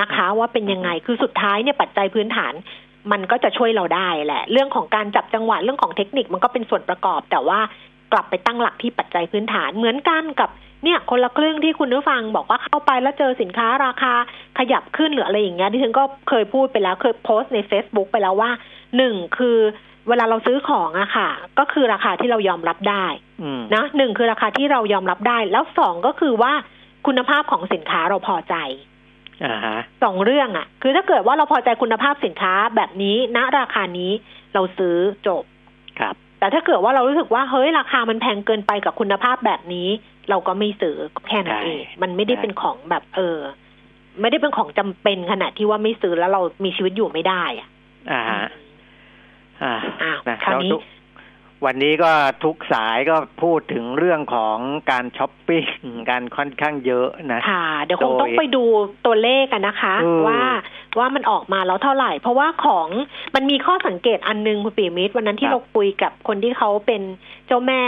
[0.00, 2.52] นะคะ ว่าเป็นยังไงคือสุดท้ายเนี่ยปัจจัยพื้นฐาน
[3.12, 7.60] มันก็จะช่วยเราได้แหละ เรื่องของการจับจังหวะเรื่องของเทคนิคมันก็เป็นส่วนประกอบ แต่ว่า
[8.12, 10.50] กลับไปตั้งหลักที่ปัจจัยพื้นฐานเหมือนกันกับ
[10.84, 14.14] เนี่ยคนละครึ่งที่คุณผู้ฟังบอกว่าเข้าไปแล้วเจอสินค้าราคา
[14.58, 18.50] ขยับขึ้นหรืออะไรอย่างเงี้ยดิฉันก็เคยพูดไปแล้วเคยโพสต์ใน Facebook ไปแล้วว่า
[18.96, 19.58] หนึ่งคือ
[20.08, 23.06] เวลาเราซื้อของอะค่ะ ก็คือราคาที่เรายอมรับได้
[23.42, 26.52] อืมนะหนึ่งคือราคาที่เรายอมรับได้ แล้วสองก็คือว่า
[27.06, 28.54] คุณภาพของสินค้าเราพอใจ
[29.44, 34.12] อ่าฮะสองเรื่องอะคือถ้าเกิดว่าเราพอใจคุณภาพสินค้าแบบนี้ณราคานี้
[34.54, 34.96] เราซื้อ
[35.26, 35.44] จบ
[35.98, 39.88] ครับ แต่ถ้าเกิดว่าเรารู้สึกว่าเฮ้ยราคามันแพงเกินไปกับคุณภาพแบบนี้
[40.30, 43.38] เราก็ไม่ซื้อก็แค่นั้นใช่เองมันไม่ได้ใช่เป็นของแบบเออ
[44.20, 47.68] ไม่ได้เป็นของจำเป็นขนาดที่ว่าไม่ซื้อแล้วเรามีชีวิตอยู่ไม่ได้อะ
[48.10, 48.42] อ่าฮะ
[49.62, 50.78] อ่าอ้าวนะคราวนี้แล้
[51.62, 52.12] วทุกวันนี้ก็
[52.44, 54.58] ทุกสายก็พูดถึงเรื่องของ
[54.90, 55.64] การช้อปปิ้ง
[56.10, 58.64] การค่อนข้างเยอะนะค่ะ เดี๋ยวคงโดยต้องไปดู
[59.06, 60.42] ตัวเลขกันนะคะอืมว่า
[60.98, 62.88] ว่ามันออกมาแล้วเท่าไหร่ เพราะว่าของ
[63.34, 67.02] มันมีข้อสังเกตอันนึงคุณปีมิตรวันนั้นที่ครับเราคุยกับคนที่เขาเป็น
[67.46, 67.82] เจ้าแม่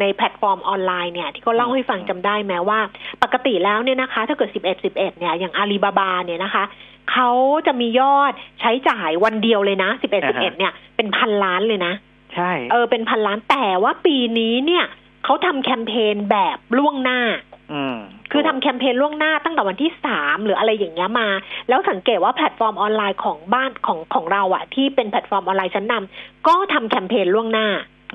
[0.00, 2.80] ในแพลตฟอร์มออนไลน์เนี่ย ที่เขาเล่าให้ฟังอืมจำได้ไหมว่า
[3.22, 6.64] ปกติแล้วเนี่ยนะคะ ถ้าเกิดสิบเอ็ดสิบเอ็ดเนี่ยอย่างอาลีบาบาเนี่ยนะคะ
[7.12, 7.30] เขา
[7.66, 11.94] จะมียอดใช้จ่ายวันเดียวเลยนะสิบเอ็ดสิบเอ็ดเนี่ยเป็นพันล้านเลยนะ
[12.34, 14.84] ใช่เออเป็นพันล้านแต่ว่าปีนี้เนี่ย
[15.24, 17.20] เขาทำแคมเปญแบบล่วงหน้า
[17.72, 17.96] อืม
[18.32, 21.28] คือทำแคมเปญล่วงหน้าตั้งแต่วันที่สามหรืออะไรอย่างเงี้ยมา
[21.68, 27.66] แล้วสังเกตว่าแพลตฟอร์มออนไลน์ของบ้านของของเราอะที่เป็นแพลตฟอร์มออนไลน์ชั้นนำก็ทำแคมเปญล่วงหน้า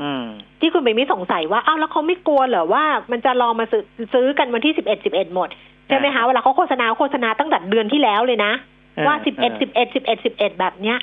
[0.01, 0.25] อืม
[0.59, 5.49] ที่คุณเบมี่สงสัยว่าอ้าวแล้วเขาไม่กลัวเหรอว่ามันจะรอมาซื้อซื้อกันวันที่สิบเอ็ดสิบเอ็ดหมด
[5.87, 8.51] ใช่ไหมคะเวลาเขาโฆษณาโฆษณาตั้งแต่เดือนที่แล้วเลยนะ
[8.95, 10.97] เออว่าสิบเอ็ดเออสิบเอ็ดสิบเอ็ดสิบเอ็ดแบบเนี้ย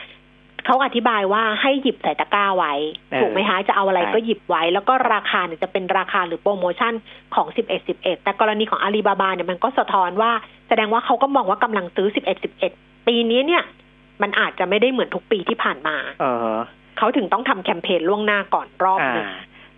[0.67, 2.75] เขาอธิบายว่าให้หยิบใส่ตะกร้าไว้
[3.11, 6.93] เออถูกไหมคะจะเอาอะไรใช่ก็หยิบไว้ แล้วก็ราคาเนี่ยจะเป็นราคาหรือโปรโมชั่น
[7.35, 10.31] ของสิบเอ็ดสิบเอ็ดแต่กรณีของอาลีบาบาเนี่ยมันก็สะท้อนว่า
[10.69, 12.73] แสดงว่าเขาก็มองว่ากำลังซื้อสิบเอ็ดสิบเอ็ด
[13.07, 13.63] ปีนี้เนี่ย
[14.23, 16.55] มันอาจจะไม่ได้เหมือนทุกปีที่ผ่านมาเออ
[16.99, 19.29] เขาถึงต้องทำแคมเปญล่วงหน้าก่อนรอบอ่าหนึ่ง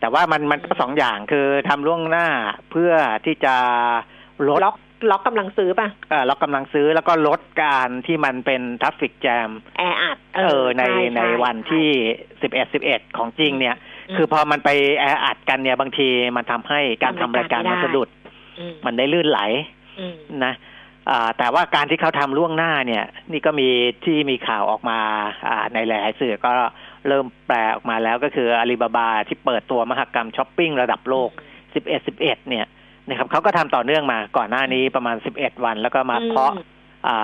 [0.01, 2.27] แต่ว่ามันมันก็สองอย่างคือทำล่วงหน้า
[2.70, 2.92] เพื่อ
[3.25, 3.55] ที่จะ
[4.49, 4.77] ลดล็อก
[5.11, 11.88] ล็อกกำลังซื้อป่ะเอ่อเรากำลังซื้อแล้วก็ลดการที่มันเป็น traffic jamแออัด เออในช่ในช่วันที่
[12.42, 13.76] สิบเอ็ดสิบเอ็ดของจริงเนี่ยอื
[14.12, 14.70] มคือพอมันไป
[15.01, 18.09] แออัดกันเนี่ยบางทีมันทำให้การทำรายการมันสะดุด
[18.59, 19.40] อืมมันได้ลื่นไหล
[20.01, 20.55] อืมนะ
[21.11, 23.68] อ่าแต่ว่าการที่เขาทำล่วงหน้าเนี่ย นี่ก็มี
[24.05, 24.99] ที่มีข่าวออกมา
[25.49, 26.51] อ่าในหลายๆสื่อก็
[27.09, 31.31] เริ่มแปลออกมาแล้วก็คืออาลีบาบาที่เปิดตัวมหกรรมช้อปปิ้งระดับโลก
[31.75, 32.66] 11 11 เนี่ย
[33.09, 36.53] นะครับเขาก็ทำต่อเนื่องมาก่อนหน้านี้ประมาณ 11 วัน แล้วก็มาเพาะ
[37.09, 37.16] อ่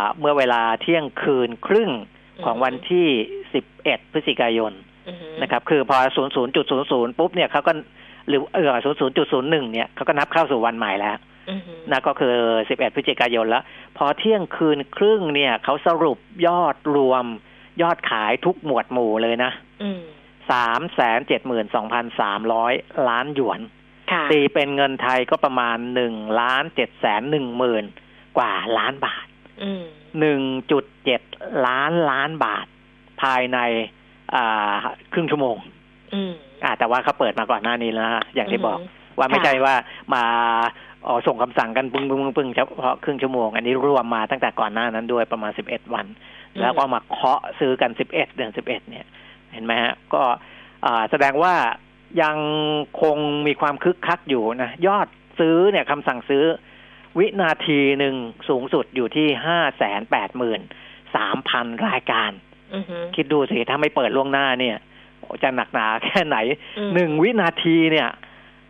[0.00, 1.90] าเมื่อเวลาเที่ยงคืนครึ่ง
[2.44, 3.06] ของวันที่
[3.56, 4.72] 11พฤศจิกายน
[5.08, 5.96] อืมนะครับ คือพอ
[6.58, 7.72] 00.00ปุ๊บเนี่ยเขาก็
[8.28, 8.70] หรือเออ
[9.22, 11.16] 00.01เนี่ยเขาก็นับเข้าสู่วันใหม่แล้ว
[11.50, 12.34] อืมนะก็คือ
[12.66, 13.64] 11พฤศจิกายนแล้ว
[13.96, 17.24] พอเที่ยงคืนครึ่งเนี่ยเขาสรุปยอดรวม
[17.82, 19.50] ยอดขายทุกหมวดหมู่เลยนะ
[19.82, 20.00] อืม
[20.50, 22.74] สามแสนเจ็ดหมื่นสองพันสามร้อย
[23.08, 27.84] ล้านหยวนอค่ะตีเป็นเงินไทยก็ประมาณหนึ่งล้านเจ็ดแสนหนึ่งหมื่น
[28.38, 29.35] กว่าล้านบาทอืม
[30.18, 30.40] หนึ่ง
[30.70, 31.20] จุดเจ็ด
[31.66, 32.66] ล้านล้านบาท
[33.22, 33.58] ภายใน
[34.34, 34.74] อ่า
[35.12, 35.56] ครึ่งชั่วโมง
[36.14, 36.32] อืม
[36.64, 38.80] อ่าแต่ว่าเขาเปิดมาก่อนหน้านี้แล้วนะฮะอย่างที่บอกม
[39.18, 39.74] ว่าไม่ค่ะใช่ว่า
[40.14, 40.24] มา
[41.04, 46.06] เอ่อส่งคำสั่งกันปึ้งปึ้งปึ้งปึ้งเฉพาะครึ่งชั่วโมง อันนี้รวมมาตั้งแต่ก่อนหน้านั้นด้วยประมาณสิบเอ็ดวัน
[46.60, 49.06] แล้วก็มาเคาะซื้อกันสิบเอ็ดเดือนสิบเอ็ดเนี่ย
[49.52, 50.22] เห็นไหมฮะ ก็
[50.84, 51.54] อ่าแสดงว่า
[52.22, 52.36] ยัง
[53.02, 53.16] คง
[53.46, 56.44] มีความคึกคักอยู่นะ ยอดซื้อเนี่ยคำสั่งซื้อ
[57.18, 58.14] วินาทีหนึ่ง
[58.48, 60.60] สูงสุดอยู่ที่ห้าแสนแปดหมื่น
[61.16, 62.30] สามพันรายการ
[62.74, 64.76] อือฮึคิดดูสิ ถ้าไม่เปิดล่วงหน้าเนี่ย
[65.42, 66.36] จะหนักหนาแค่ไหน
[66.78, 68.08] อืมหนึ่งวินาทีเนี่ย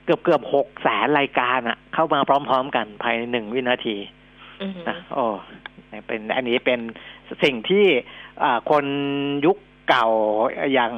[0.04, 3.96] เกือบเกือบหกแสนรายการอะเข้ามาพร้อม ๆ กันภายในหนึ่งวินาที
[4.62, 5.24] อือฮึนะโอ้
[6.06, 6.80] เป็นอันนี้เป็น
[7.42, 7.86] สิ่งที่
[8.42, 8.84] อ่าคน
[9.46, 9.56] ยุค
[9.88, 10.08] เก่า
[10.72, 10.92] อย่าง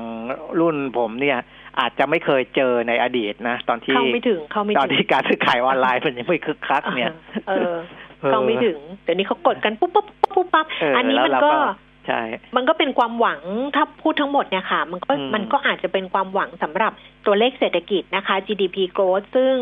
[0.61, 1.39] รุ่นผมเนี่ย
[1.81, 7.13] อาจจะไม่เคยเจอในอดีตนะ ตอนที่เข้าไม่ถึงเข้าไม่ตอนถึงที่การซื้อขายออนไลน์มันยังไม่คึกคักเนี่ย
[7.49, 7.75] เออ
[8.27, 11.57] เข้าไม่ถึงเดี๋ยวนี้เขากดกันปุ๊บปุ๊บปุ๊บปุ๊บปั๊บเอออันนี้แล้วมันเราก็ก็
[12.07, 12.21] ใช่
[12.57, 13.41] มันก็เป็นความหวัง
[13.77, 16.93] ถ้าพูดทั้งหมดเนี่ยค่ะ มันก็อืมมันก็อาจจะเป็นความหวังสำหรับ
[17.27, 19.55] ตัวเลขเศรษฐกิจนะคะ GDP growth ซึ่ง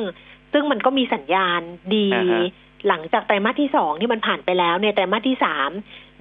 [0.52, 1.60] ซึ่งมันก็มีสัญญาณ
[1.94, 2.44] ดีอ่าฮะ
[2.88, 5.70] หลังจากไตรมาสที่สองที่มันผ่านไปแล้วเนี่ยไตรมาสที่สาม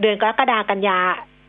[0.01, 0.99] เดือนกรกฎากันยา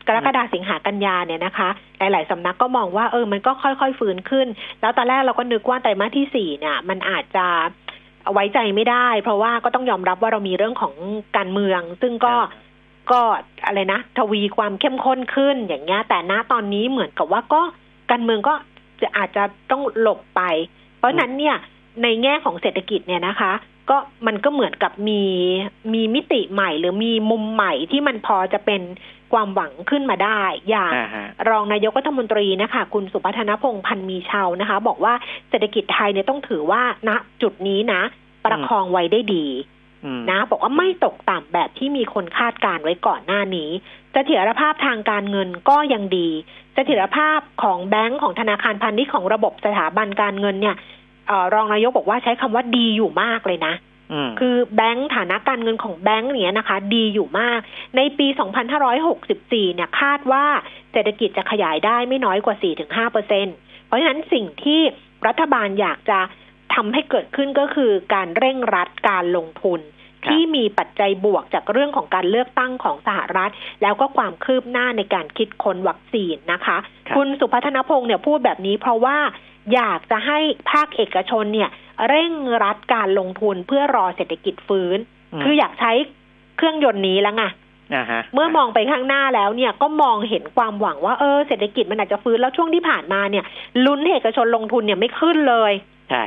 [0.06, 4.46] กรกฎาสิงหากันยาเนี่ยนะคะ หลาย ๆสำนักก็มองว่าเออมันก็ค่อยๆฟื้นขึ้น
[4.80, 7.46] แล้วตอนแรกเราก็นึกว่าไตรมาสที่สี่เนี่ย มันอาจจะ
[8.32, 10.94] ไว้ใจไม่ได้ เพราะว่าก็ต้องยอมรับว่าเรามีเรื่องของ
[11.36, 12.34] การเมือง ซึ่งก็
[13.10, 13.20] ก็
[13.66, 17.62] อะไรนะทวีความเข้มข้นขึ้นอย่างเงี้ย แต่ณตอนนี้เหมือนกับว่าก็
[18.10, 18.54] การเมืองก็
[19.02, 20.42] จะอาจจะต้องหลบไป
[20.98, 21.56] เพราะนั้นเนี่ย
[22.02, 23.52] ในแง่ของเศรษฐกิจเนี่ยนะคะ
[23.90, 25.22] ก็มันก็เหมือนกับมี
[25.94, 28.82] มีมิติใหม่ หรือมีมุมใหม่ที่มันพอจะเป็น
[29.32, 35.14] ความหวังขึ้นมาได้ อย่างอ่าฮะรองนายกรัฐมนตรีนะคะ คุณสุพัฒนพงษ์พันธ์มีชาวนะคะ บอกว่า
[35.50, 37.10] เศรษฐกิจไทยเนี่ยต้องถือว่าณ
[37.42, 38.02] จุดนี้นะ
[38.44, 39.46] ประคองไว้ได้ดี
[40.04, 43.70] อืมนะบอกว่าไม่ตกต่ำแบบที่มีคนคาดการไว้ก่อนหน้านี้
[44.12, 46.28] เสถียรภาพทางการเงินก็ยังดี
[46.74, 50.76] เสถียรภาพของแบงก์ของธนาคารพาณิชย์ของระบบสถาบันการเงินเนี่ย
[51.28, 53.85] เออรองนายกบอกว่าใช้คำว่าดีอยู่มากเลยนะอืม
[54.40, 57.60] คือแบงก์ฐานะการเงินของแบงก์เนี่ยนะคะ ดีอยู่มาก
[57.96, 58.26] ในปี
[58.80, 60.44] 2564 เนี่ยคาดว่า
[60.92, 63.46] เศรษฐกิจจะขยายได้ไม่น้อยกว่า 4-5เปอร์เซ็น
[63.86, 64.80] เพราะฉะนั้นสิ่งที่
[65.26, 66.18] รัฐบาลอยากจะ
[66.74, 69.80] ทำให้เกิดขึ้นก็คือการเร่งรัดการลงทุน
[70.24, 76.76] ครับที่มีปัจจัยบวกจากเรื่องของการเลือกตั้งของสหรัฐ แล้วก็ความคืบหน้าในการคิดค้นวัคซีนนะคะ
[77.08, 79.18] ครับคุณสุพัฒนพงศ์เนี่ยพูดแบบนี้เพราะว่า
[79.74, 80.38] อยากจะให้
[80.70, 81.70] ภาคเอกชนเนี่ย
[82.08, 82.32] เร่ง
[82.62, 84.98] รัดการลงทุนเพื่อรอเศรษฐกิจฟื้น
[85.42, 85.92] คืออยากใช้
[86.56, 87.44] เครื่องยนต์นี้แล้วไง
[87.94, 93.44] อ่าฮะเมื่อมองไปข้างหน้าแล้วเนี่ยก็มองเห็นความหวังว่าเออเศรษฐกิจมันอาจจะฟื้นแล้วช่วงที่ผ่านมาเนี่ย
[93.86, 95.72] ลุ้นให้เอกชนลงทุนเนี่ยไม่ขึ้นเลย
[96.10, 96.24] ใช่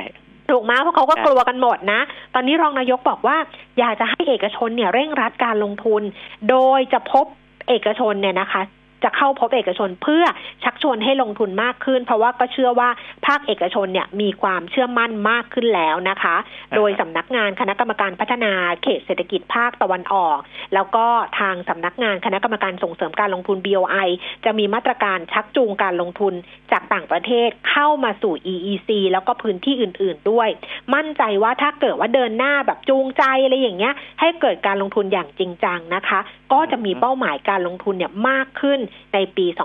[0.50, 2.00] ถูกไหมเพราะเขาก็ครับกลัวกันหมดนะ
[2.34, 3.36] ตอนนี้รองนายกบอกว่า
[3.78, 6.02] อยากจะให้เอกชนเนี่ยเร่งรัดการลงทุน
[6.50, 7.26] โดยจะพบ
[7.68, 8.62] เอกชนเนี่ยนะคะ
[9.04, 10.24] จะเข้าพบเอกชนเพื่อ
[10.64, 12.88] ชักชวนให้ลงทุนมากขึ้น เพราะว่าก็เชื่อว่า
[13.26, 16.36] ภาคเอกชนเนี่ยมีความเชื่อมั่นมากขึ้นแล้วนะคะ
[16.70, 20.38] อ่าโดยสำนักงานคณะกรรมการพัฒนาเขตเศรษฐกิจภาคตะวันออก
[20.74, 21.06] แล้วก็
[21.40, 24.08] ทางสำนักงานคณะกรรมการส่งเสริมการลงทุน BOI
[24.44, 26.34] จะมีมาตรการชักจูงการลงทุน
[26.72, 30.48] จากต่างประเทศเข้ามาสู่ EEC แล้วก็พื้นที่อื่น ๆด้วย
[30.94, 36.20] มั่นใจว่าถ้าเกิดว่าเดินหน้าแบบจูงใจอะไรอย่างเงี้ย ให้เกิดการลงทุนอย่างจริงจังนะคะ
[36.52, 38.78] ก็จะมีเป้าหมายการลงทุนเนี่ยมากขึ้น
[39.14, 39.58] ในปี 2565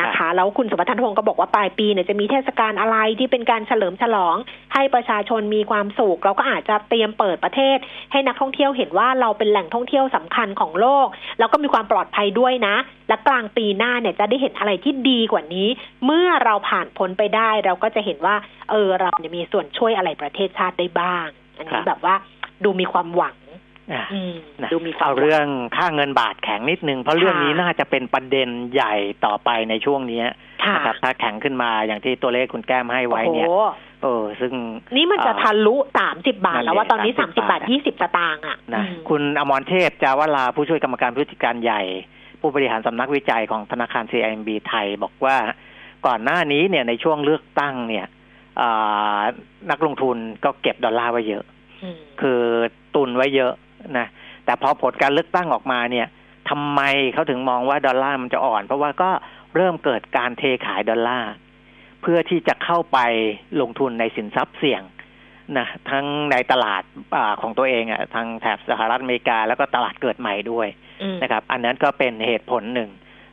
[0.00, 4.36] นะคะแล้วคุณสุพัฒนพงศ์ก็บอกว่าปลายปีเนี่ยจะมีเทศกาลอะไรที่เป็นการเฉลิมฉลอง
[4.74, 7.78] ให้ประชาชนมีความสุขเราก็อาจจะเตรียมเปิดประเทศ
[8.12, 11.06] ให้นักท่องเที่ยวเห็นว่าเราเป็นแหล่งท่องเที่ยวสำคัญของโลก
[11.38, 12.76] แล้วก็มีความปลอดภัยด้วยนะ
[13.08, 15.68] และกลางปีหน้าเนี่ยจะได้เห็นอะไรที่ดีกว่านี้
[16.04, 18.36] เมื่อเราผ่านพ้นไปได้ เราก็จะเห็นว่า
[18.70, 22.14] เออเราเนี่ยมีส่วนช่วยอะไรประเทศชาติได้บ้าง อันครันี้บแบบว่า
[22.64, 23.47] ดูมีความหวังอ่าอืมนะ
[24.72, 25.46] ดูมีความเอาหวังเรื่อง
[25.76, 30.22] ค่าเงินบาทแข็งนิดนึง เพราะเรื่องนี้ค่ะน่าจะเป็นประเด็นใหญ่ต่อไปในช่วงนี้
[30.64, 33.48] ค่ะนะครับถ้าแข็งขึ้นมาอย่างที่ตัวเลขคุณแก้มให้ไว้โอ้โหเนี่ย
[34.02, 34.52] เออซึ่ง
[34.96, 41.82] นี่มันจะเอ่อทะลุสามสิบาท แล้วว่าตอนนี้นั่สามนสิแหละบาทยี่สิบสตางค์อะนะอืมคุณอมรเทพจาวลาผู้ช่วยกรรมการผู้จัดการใหญ่
[42.40, 45.36] ผู้บริหารสำนักวิจัยของธนาคาร CIMB ไทยบอกว่า
[46.06, 48.06] ก่อนหน้านี้เนี่ยในช่วงเลือกตั้งเนี่ย
[48.60, 49.20] อ่า
[49.70, 51.44] นักลงทุนก็เก็บดอลลาร์ไว้เยอะ
[51.82, 52.40] อืมคือ
[52.94, 53.52] ตุนไว้เยอะ
[53.98, 54.06] นะ
[54.44, 56.06] แต่พอผลการเลือกตั้งออกมาเนี่ย
[56.50, 56.80] ทำไม
[57.14, 59.10] เขาถึงมองว่าดอลลาร์มันจะอ่อน เพราะว่าก็
[59.56, 61.32] เริ่มเกิดการเทขายดอลลาร์
[62.02, 62.98] เพื่อที่จะเข้าไป
[63.60, 64.82] ลงทุนในสินทรัพย์เสี่ยง
[65.58, 66.82] นะทั้งในตลาด
[67.14, 70.68] อาของตัวเองอะ่ะทางแถบสหรัฐอเมริกาแล้วก็ตลาดเกิดใหม่ด้วย
[71.02, 72.90] อืมนะครับ อันนั้นก็เป็นเหตุผลหนึ่ง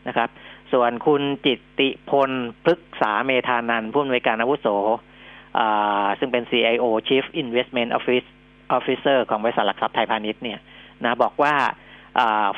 [0.07, 0.29] นะครับ
[0.73, 2.31] ส่วนคุณจิตติพล
[2.63, 4.67] พฤกษาเมธานันท์ผู้อำนวยการอาวุโส
[5.57, 8.27] อ่าซึ่งเป็น CIO Chief Investment Office
[8.77, 10.59] Officer ของบริษัทหลักทรัพย์ไทยพาณิชย์เนี่ย
[11.05, 11.53] นะบอกว่า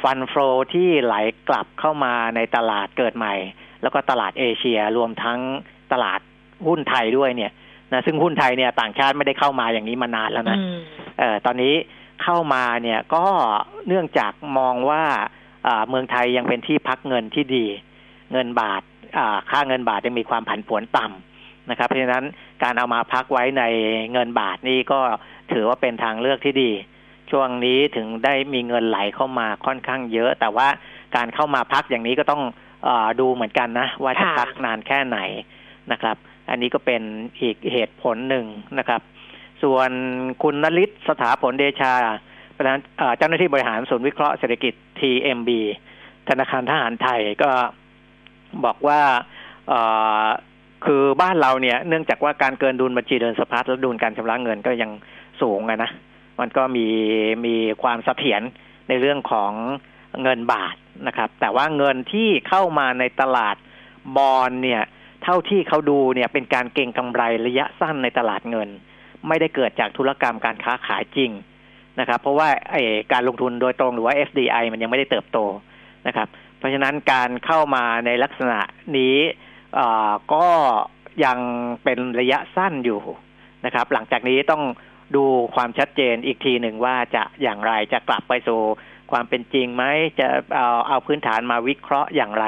[0.02, 0.34] ฟันโฟ
[0.74, 1.16] ที่ไหล
[1.50, 3.34] กลับเข้ามาในตลาดเกิดใหม่
[3.82, 5.40] แล้วก็ตลาดเอเชียรวมทั้ง
[5.94, 6.20] ตลาด
[6.68, 7.52] หุ้นไทยด้วยเนี่ย
[7.94, 10.80] นะซึ่งหุ้นไทยเนี่ยต่างชาติไม่ได้เข้ามาอย่างนี้มานานแล้วนะอืม
[11.20, 11.74] เออตอนนี้
[12.24, 13.26] เข้ามาเนี่ยก็
[13.88, 15.04] เนื่องจากมองว่า
[15.68, 17.66] อ่าเมืองไทยยังเป็นที่พักเงินที่ดี
[18.32, 18.82] เงินบาท
[19.18, 22.26] อ่าค่าเงินบาทยังมีความผันผวนต่ำนะครับ เพราะฉะนั้น
[22.64, 23.64] การเอามาพักไว้ใน
[24.12, 25.00] เงินบาทนี่ก็
[25.54, 26.72] ถือว่าเป็นทางเลือกที่ดี
[27.32, 30.68] ช่วงนี้ถึงได้มีเงินไหลเข้ามาค่อนข้างเยอะ แต่ว่า
[31.16, 32.42] การเข้ามาพักอย่างนี้ก็ต้อง
[32.88, 32.90] อ
[33.20, 35.20] ดูเหมือนกันนะ ว่าจะพักนานแค่ไหน
[35.92, 36.18] นะครับ
[36.50, 37.02] อันนี้ก็เป็น
[37.42, 38.46] อีกเหตุผลหนึ่ง
[38.80, 39.02] นะครับ
[39.64, 39.90] ส่วน
[40.44, 41.94] คุณนลิศสถาผลเดชา
[42.56, 42.78] ประธาน
[43.18, 45.50] เจ้าหน้าที่บริหารศูนย์วิเคราะห์เศรษฐกิจ TMB
[46.30, 47.52] ธนาคารทหารไทยก็
[48.66, 49.00] บอกว่า
[50.86, 54.92] คือบ้านเราเนี่ย เนื่องจากว่าการเกินดุลบัญชีเดินสะพัดและดุลการชำระเงินก็ยัง
[55.42, 55.92] สูงอะนะ
[56.40, 56.88] มันก็มี
[57.46, 58.42] มีความเสถียร
[58.90, 59.52] ในเรื่องของ
[60.22, 60.76] เงินบาท
[61.08, 63.56] นะครับ แต่ว่าเงินที่เข้ามาในตลาด
[64.18, 64.84] บอลเนี่ย
[65.24, 68.70] เท่าที่เขาดูเนี่ยเป็นการเก็งกำไรระยะสั้นในตลาดเงิน
[69.28, 71.32] ไม่ได้เกิดจากธุรกรรมการค้าขายจริง
[72.00, 72.76] นะครับ เพราะว่าไอ
[73.14, 75.40] การลงทุนโดยตรงหรือว่า FDI มันยังไม่ได้เติบโต
[76.08, 76.28] นะครับ
[76.58, 78.60] เพราะฉะนั้นการเข้ามาในลักษณะ
[78.98, 79.16] นี้
[79.80, 80.46] อ่อก็
[81.26, 81.40] ยัง
[81.84, 83.02] เป็นระยะสั้นอยู่
[83.66, 84.64] นะครับ หลังจากนี้ต้อง
[85.16, 88.60] ดูความชัดเจนอีกทีหนึ่งว่าจะอย่างไรจะกลับไปสู่
[89.12, 89.84] ความเป็นจริงไหม
[90.20, 92.46] จะเอาเอาพื้นฐานมาวิเคราะห์อย่างไร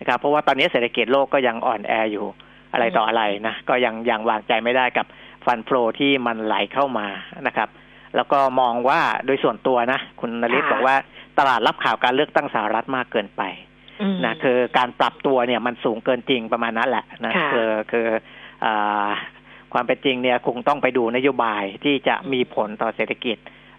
[0.00, 2.26] นะครับเพราะว่าตอนนี้เศรษฐกิจโลกก็ยังอ่อนแออยู่
[2.72, 5.06] อะไรต่ออะไรนะก็ยังยังวางใจไม่ได้กับ
[5.44, 7.06] ฟันโฟลที่มันไหลเข้ามา
[7.46, 7.68] นะครับ
[8.16, 10.96] แล้วก็มองว่าโดยส่วนตัวนะ คุณนริศค่ะบอกว่า
[11.38, 13.42] ตลาดรับข่าวการเลือกตั้งสหรัฐมากเกินไป
[14.02, 18.06] อืมนะคือการปรับตัวเนี่ยมันสูงเกินจริงประมาณนั้นแหละนะค่ะคือคือ
[18.64, 19.08] อา
[19.72, 23.36] ความเป็นจริงเนี่ยคงต้องไปดูนโยบายที่จะมีผลต่อเศรษฐกิจ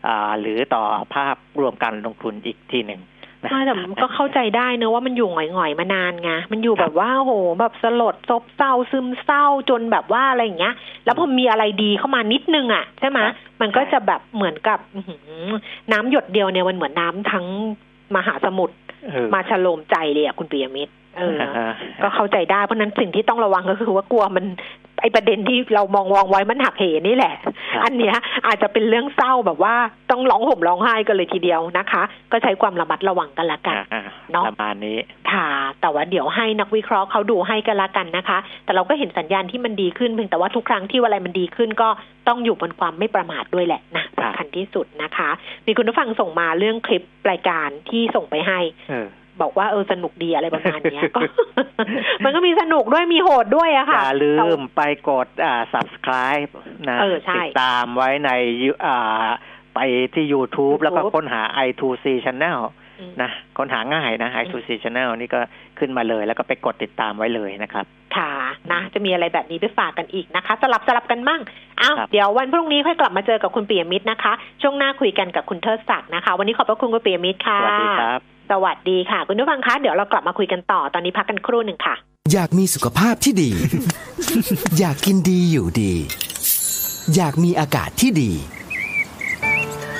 [0.07, 0.83] อ่าหรือต่อ
[1.15, 3.01] ภาพรวมการลงทุนอีกทีหนึ่ง
[3.43, 10.73] นะไม่แต่มันก็เข้าใจได้เนอะว่ามันอยู่หงอยๆมานานไงมันอยู่แบบว่าโหแบบสลดซบเศร้าซึมเศร้าจนแบบว่าอะไรอย่างเงี้ย
[11.05, 15.49] แล้วพอมีอะไรดีเข้ามานิดนึงอะใช่ไหมครับมันก็จะแบบเหมือนกับอื้อหือ
[15.91, 17.45] น้ำหยดเดียวเนี่ยมันเหมือนน้ำทั้ง
[18.15, 18.75] มหาสมุทร
[19.11, 21.71] เออมาฉโลมใจเลยอะคุณปิยมิตร เอออ่าฮะ
[22.03, 24.45] ก็เข้าใจได้เพราะฉะนั้นสิ่งที่ต้องระวังก็คือว่ากลัวมัน
[25.01, 27.45] ไอประเด็นที่เรามองวองไว้มันหักเหนี่แหละค
[27.75, 28.15] รับอันเนี้ย
[28.47, 29.75] อาจจะเป็นเรื่องเศร้าแบบว่า
[30.11, 34.97] ต้องร้องห่มร้องไห้กันเลยทีเดียวนะคะ ก็ใช้ความระมัดระวังกันละกันอ่าเนาะประมาณนี้
[35.31, 35.47] ค่ะ
[35.81, 41.89] แต่ว่าเดี๋ยวให้นักวิเคราะห์เขาดูให้กันละกันนะคะ แต่เราก็เห็นสัญญาณที่มันดีขึ้นเพียงแต่ว่าทุกครั้งที่อะไรมันดีขึ้นก็
[42.27, 45.29] ต้องอยู่บนความไม่ประมาทด้วยแหละนะครับสำคัญที่สุดนะคะ
[45.65, 48.59] มีคุณผู้ฟังส่งมาเรื่องคลิปรายการที่ส่งไปให้
[48.89, 49.07] เออ
[49.41, 51.21] บอกว่าเออสนุกดีอะไรประมาณเนี้ยก็
[52.23, 56.49] มันก็มีสนุกด้วยมีโหดด้วยอะอค่ะย่าลืแต่มไปกดอ่า subscribe
[56.89, 58.29] นะเออใช่ติดตามไว้ใน
[58.63, 59.25] ยูอ่า
[59.75, 59.79] ไป
[60.15, 62.59] ที่ YouTube แล้วก็ YouTube ค้นหา i2c channel
[62.99, 65.39] อืมนะค้นหาง่ายนะ i2c channel นี่ก็
[65.79, 67.85] ขึ้นมาเลย แล้วก็ไปกดติดตามไว้เลยนะครับ
[68.15, 68.31] ค่ะ
[68.71, 71.41] นะจะมีอะไรแบบนี้ไปฝากกันอีกนะคะ สลับสลับกันมั่ง
[71.81, 81.95] อ้าวครับเดี๋ยววันพรุ่งนี้ค่อยกลับมาเจอกับคุณปียมิตรนะคะ ช่วงหน้าคุยกันกับคุณเทิดศักดิ์นะคะ วันนี้ขอบพระคุณคุณปียมิตรค่ะสวัสดีครับ สวัสดีค่ะ คุณผู้ฟังคะ เดี๋ยวเรากลับมาคุยกันต่อตอนนี้พักกันครู่หนึ่งค่ะ
[82.33, 83.51] อยากมีสุขภาพที่ดี
[84.79, 85.93] อยากกินดีอยู่ดี
[87.15, 88.31] อยากมีอากาศที่ดี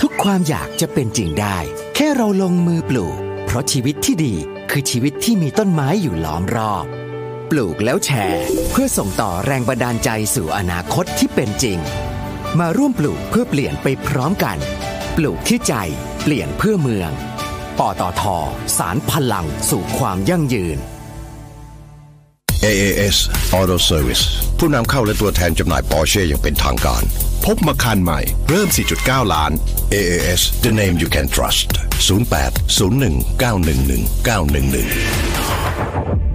[0.01, 1.57] ทุกความอยากจะเป็นจริงได้
[1.95, 4.33] แค่เราลงมือปลูก เพราะชีวิตที่ดี
[4.71, 6.85] คือชีวิตที่มีต้นไม้อยู่ล้อมรอบ
[7.51, 11.77] ปลูกแล้วแชร์ เพื่อส่งต่อแรงบันดาลใจสู่อนาคตที่เป็นจริง
[12.59, 14.57] มาร่วมปลูกเพื่อเปลี่ยนไปพร้อมกัน
[15.17, 15.73] ปลูกที่ใจ
[16.23, 17.11] เปลี่ยนเพื่อเมือง
[17.79, 18.23] ปตท
[18.77, 20.77] สารพลังสู่ความยั่งยืน
[22.65, 23.17] AAS
[23.59, 24.23] Auto Service
[24.57, 27.03] ผู้นำเข้าและตัวแทนจำหน่ายปอร์เช่อย่างเป็นทางการ
[27.45, 28.19] พบมาคันใหม่
[28.49, 28.67] เริ่ม
[28.99, 29.51] 4.9 ล้าน
[29.93, 31.67] AAS the name you can trust
[32.07, 36.26] 08 01 911 911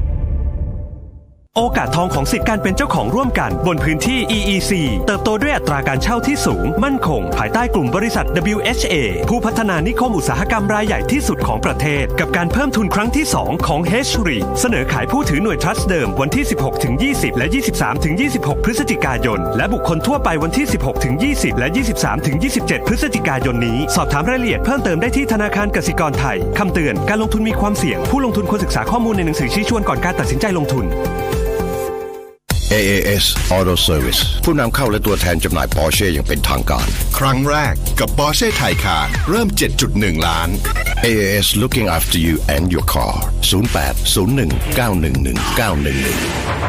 [1.58, 4.72] โอกาสทองของสิทธิการเป็นเจ้าของร่วมกัน บนพื้นที่ EEC
[5.06, 8.94] เติบโตด้วยอัตราการเช่าที่สูง มั่นคง ภายใต้กลุ่มบริษัท WHA
[9.28, 21.68] ผู้พัฒนานิคมอุตสาหกรรมรายใหญ่ที่สุดของประเทศ กับการเพิ่มทุนครั้งที่ 2 ของ h r e เสนอขายผู้ถือหน่วยทรัสต์เดิมวันที่ 16ถึง20 และ 23ถึง26 พฤศจิกายน และบุคคลทั่วไปวันที่ 16ถึง20 และ
[21.96, 30.86] 23ถึง27 พฤศจิกายนนี้ สอบถามรายละเอียดเพิ่มเติมได้ที่ธนาคารกสิกรไทยคำเตือนการลงทุนมีความเสี่ยง ผู้ลงทุนควรศึกษาข้อมูลในหนังสือชี้ชวนก่อนการตัดสินใจลงทุน
[32.78, 33.24] AAS
[33.56, 36.86] Auto Service ผู้นำเข้าและตัวแทนจำหน่ายปอร์เช่อย่างเป็นทางการ
[37.18, 39.48] ครั้งแรกกับ Porsche Taycan เริ่ม
[39.86, 40.48] 7.1 ล้าน
[41.06, 43.14] AAS looking after you and your car
[43.74, 46.62] 08 01 911 911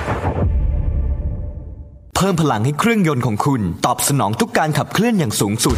[2.15, 5.77] เพิ่มพลังให้เครื่องยนต์ของคุณ ตอบสนองทุกการขับเคลื่อนอย่างสูงสุด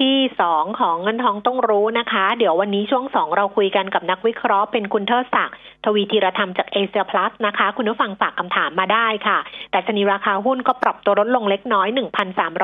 [0.00, 5.56] ที่สองของเงินทองต้องรู้นะคะ เดี๋ยววันนี้ช่วงสองเราคุยกันกับนักวิเคราะห์เป็นคุณเทิดศักดิ์
[5.86, 9.38] ทวีธีรธรรมจากเอเชียพลัสนะคะ คุณผู้ฟังฝากคำถามมาได้ค่ะ
[9.70, 11.88] แต่ชนีราคาหุ้นก็ปรับตัวลดลงเล็กน้อย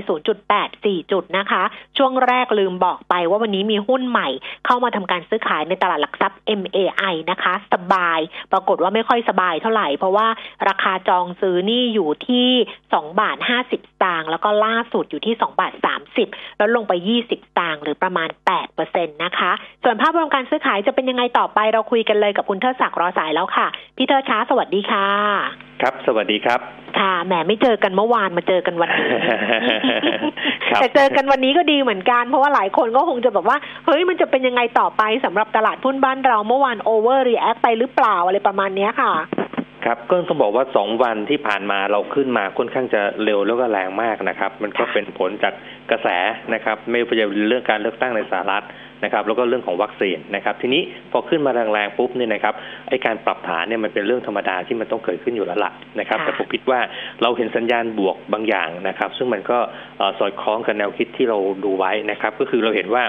[0.55, 1.63] 0.84 จุดนะคะ
[1.99, 4.29] ช่วงแรกลืมบอกไปว่าวันนี้มีหุ้นใหม่
[4.67, 8.21] เข้ามาทำการซื้อขายในตลาดหลักทรัพย์ MAI นะคะ สบาย
[8.53, 10.29] ปรากฏว่าไม่ค่อยสบายเท่าไหร่ เพราะว่า
[10.69, 12.49] ราคาจองซื้อนี่อยู่ที่
[12.83, 15.73] 2บาท50สตางค์แล้วก็ล่าสุดอยู่ที่2บาท
[16.17, 18.29] 30แล้วลงไป 20สตางค์หรือประมาณ
[18.73, 19.53] 8%นะคะ
[19.83, 25.07] ส่วนภาพรวมการซื้อขายจะเป็นยังไงต่อไปเราคุยกันเลยกับคุณเทิดศักดิ์รอสายแล้วค่ะ พี่เทิดช้าสวัสดีค่ะ
[25.83, 26.61] ครับ สวัสดีครับ
[26.99, 29.07] ค่ะแหมไม่เจอกันเมื่อวานมาเจอกันวันนี้
[30.69, 39.13] ครับแต่เจอกันวันนี้ก็ดีเหมือนกัน เพราะว่าหลายคนก็คงจะแบบว่า เฮ้ยมันจะเป็นยังไงต่อไปสำหรับตลาดหุ้นบ้านเราเมื่อวาน overreact ไปหรือเปล่าอะไรประมาณเนี้ยค่ะ
[39.85, 45.55] ครับก็ต้องบอกว่าสองวันที่ผ่านมาเราขึ้นมาค่อนข้างจะเร็วแล้วก็แรงมากนะครับ มันก็เป็นผลจาก
[45.91, 46.09] กระแส
[46.55, 48.65] นะครับ ไม่ว่าจะเป็นเรื่องการเลือกตั้งในสหรัฐ
[49.05, 50.83] นะครับแล้วก็เรื่องของวัคซีนนะครับ ทีนี้
[51.13, 52.55] พอขึ้นมาแรงๆปุ๊บเนี่ยนะครับ
[52.89, 56.81] ไอการปรับฐานเนี่ยมันเป็นเรื่องธรรมดาที่มันต้องเกิดขึ้นอยู่แล้วล่ะนะครับแต่ผมคิดว่า
[57.23, 59.59] เราเห็นสัญญาณบวกบางอย่างนะครับ ซึ่งมันก็
[59.99, 63.05] เอ่อสอดคล้องกับแนวคิดที่เราดูไว้นะครับ ก็คือเราเห็นว่า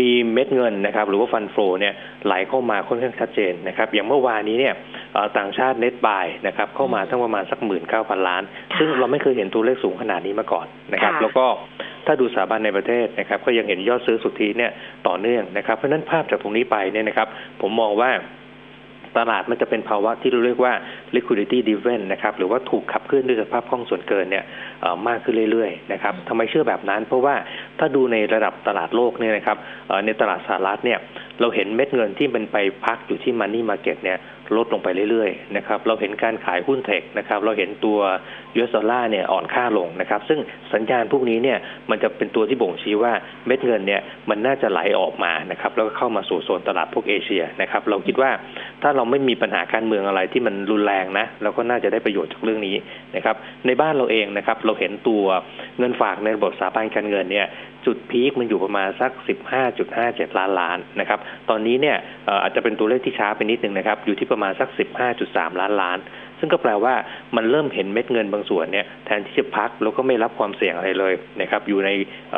[0.00, 1.94] มีเม็ดเงินนะครับหรือว่าฟันโฟเนี่ย
[2.26, 4.74] ไหลเข้ามาค่อนข้างชัดเจนนะครับอย่างเมื่อวานนี้เนี่ย
[5.12, 8.42] เอ่อต่างชาติเน็ตบายนะครับเข้ามาทั้งประมาณสักหมื่นเก้าพันล้าน
[8.78, 11.46] ซึ่งเราไม่เคยเห็นตัวเลขสูงขนาดนี้มาก่อนนะครับค่ะแล้วก็
[12.06, 14.70] ถ้าดูสถาบันในประเทศนะครับก็ยังเห็นยอดซื้อสุทธิเนี่ย
[15.06, 17.28] ต่อเนื่องนะครับเพราะฉะนั้นภาพจากตรงนี้ไปเนี่ยนะครับ
[17.60, 18.10] ผมมองว่า
[19.18, 20.74] ตลาดมันจะเป็นภาวะที่เราเรียกว่า
[21.16, 24.44] liquidity driven นะครับหรือว่าถูกขับเคลื่อนด้วยสภาพคล่องส่วนเกินเนี่ย
[25.08, 27.34] มากขึ้นเรื่อยๆนะครับทำไมเชื่อแบบนั้น เพราะว่า
[27.78, 29.58] ถ้าดูในระดับตลาดโลกเนี่ยนะครับ
[30.06, 30.98] ในตลาดสหรัฐเนี่ย
[31.40, 34.18] เราเห็นเม็ดเงินที่เป็นไปพักอยู่ที่ money market เนี่ย
[34.56, 37.98] ลดลงไปเรื่อยๆนะครับเราเห็นการขายหุ้นเทคนะครับเราเห็นตัว
[38.56, 40.40] US ดอลลาร์เนี่ยอ่อนค่าลงนะครับ ซึ่ง
[40.74, 41.58] สัญญาณพวกนี้เนี่ย
[41.90, 43.12] มันจะเป็นตัวที่บ่งชี้ว่า
[43.46, 48.30] เม็ดเงินเนี่ยมันน่าจะไหลออกมานะครับแล้วก็เข้ามาสู่โซนตลาดพวกเอเชียนะครับเราคิดว่า
[48.82, 52.76] ถ้าเราไม่มีปัญหาการเมืองอะไรที่มันรุนแรงนะเราก็น่าจะได้ประโยชน์จากเรื่องนี้
[53.16, 53.36] นะครับ
[53.66, 55.24] ในบ้านเราเองนะครับเราเห็นตัว
[55.78, 57.46] เงินฝากในระบบสถาบันการเงินเนี่ย
[57.86, 59.10] จุดพีคมันอยู่ประมาณสัก
[59.74, 61.18] 15.57 ล้านล้านนะครับ
[61.50, 61.96] ตอนนี้เนี่ย
[62.42, 64.68] อาจจะเป็นตัวเลขที่ช้าไปนิดนึงนะครับ อยู่ที่ประมาณสัก
[65.14, 65.98] 15.3 ล้านล้าน
[66.38, 66.94] ซึ่งก็แปลว่า
[67.36, 71.90] มันเริ่มเห็นเม็ดเงินบางส่วนเนี่ยแทนที่จะพักแล้วก็ไม่รับความเสี่ยงอะไรเลยนะครับ อยู่ใน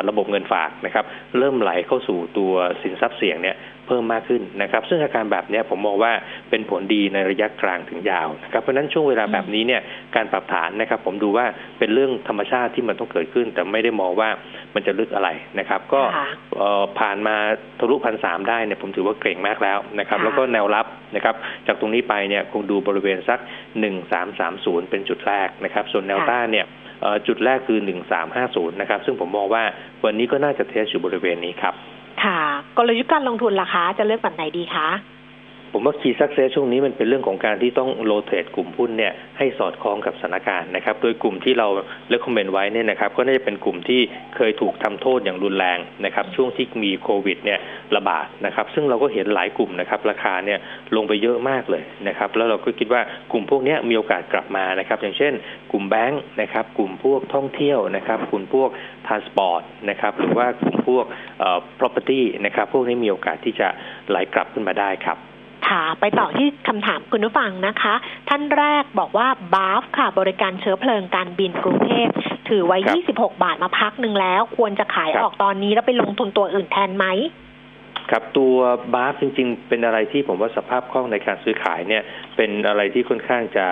[0.09, 1.05] ระบบเงินฝากนะครับ
[1.37, 3.55] เริ่มไหลเข้าสู่ตัวสินทรัพย์เสี่ยงเนี่ย
[3.89, 6.11] เพิ่มมากขึ้นนะครับ ซึ่งอาการแบบเนี้ยผมมองว่า
[6.49, 9.81] เป็นผลดีในระยะกลางถึงยาวนะครับเพราะฉะนั้นช่วงเวลาแบบนี้เนี่ย
[10.15, 11.45] การปรับฐานนะครับ ผมดูว่า
[11.79, 14.29] เป็นเรื่องธรรมชาติที่มันต้องเกิดขึ้น แต่ไม่ได้มองว่า
[14.75, 15.29] มันจะลึกอะไร
[15.59, 16.27] นะครับ ก็ค่ะ
[16.57, 17.35] เอ่อผ่านมา
[17.79, 20.85] ทะลุพันสามได้เนี่ยผมถือว่าเก่งมากแล้วนะครับค่ะแล้วก็แนวรับ
[21.15, 21.35] นะครับ
[21.67, 23.39] จากตรงนี้ไปเนี่ยคงดูบริเวณสัก
[23.79, 26.65] หนึ่งสามสามศูนย์เป็นจุดแรกนะครับ ส่วนแนวต้านเนี่ย
[27.01, 29.63] เอ่อจุดแรกคือหนึ่งสามห้าศูนย์นะครับ ซึ่งผมมองว่า
[30.05, 31.73] วันนี้ก็น่าจะเทสอยู่บริเวณนี้ครับ
[32.23, 34.87] ค่ะก ลยุทธ์การลงทุนล่ะคะ จะเลือกแบบไหนดีคะ
[35.73, 41.67] ผมว่า key success ช่วงนี้มันเป็นเรื่องของการที่ต้องโ t เ t กลุ่มหุ้นเนี่ยให้สอดคล้องกับสถานการณ์นะครับ โดยกลุ่มที่เรา
[42.09, 44.01] เล c คอมเมนต์ไว้เนี่ยนะครับ ก็น่าจะเป็นกลุ่มที่
[44.35, 47.59] เคยถูกทำโทษอย่างรุนแรงนะครับ ช่วงที่มีโควิดเนี่ย
[47.95, 50.59] ระบาดนะครับ ซึ่งเราก็เห็นหลายกลุ่มนะครับ ราคาเนี่ย
[50.95, 53.01] ลงไปเยอะมากเลยนะครับ แล้วเราก็คิดว่า
[53.31, 55.33] กลุ่มพวกนี้มีโอกาสกลับมานะครับ อย่างเช่น
[55.71, 58.69] กลุ่มแบงค์นะครับ กลุ่มพวกท่องเที่ยวนะครับ กลุ่มพวก
[59.07, 61.05] transport นะครับ หรือว่ากลุ่มพวก
[61.39, 63.67] เอ่อ property นะครับ พวกนี้มีโอกาสที่จะ
[64.09, 65.19] ไหลกลับขึ้นมาได้ครับ
[65.69, 67.93] ค่ะ ไปต่อที่คำถามคุณผู้ฟังนะคะ
[68.29, 72.07] ท่านแรกบอกว่าบาฟค่ะ บริการเชื้อเพลิงการบินกรุงเทพ
[72.49, 77.05] ถือไว้ครับ26 บาทมาพักหนึ่งแล้ว ควรจะขายครับออกตอนนี้แล้วไปลงทุนตัวอื่นแทนไหม
[78.11, 78.55] ครับตัว
[78.93, 82.03] บาฟจริง ๆ เป็นอะไรที่ผมว่าสภาพคล่องในการซื้อขายเนี่ย
[82.35, 83.65] เป็นอะไรที่ค่อนข้างจะ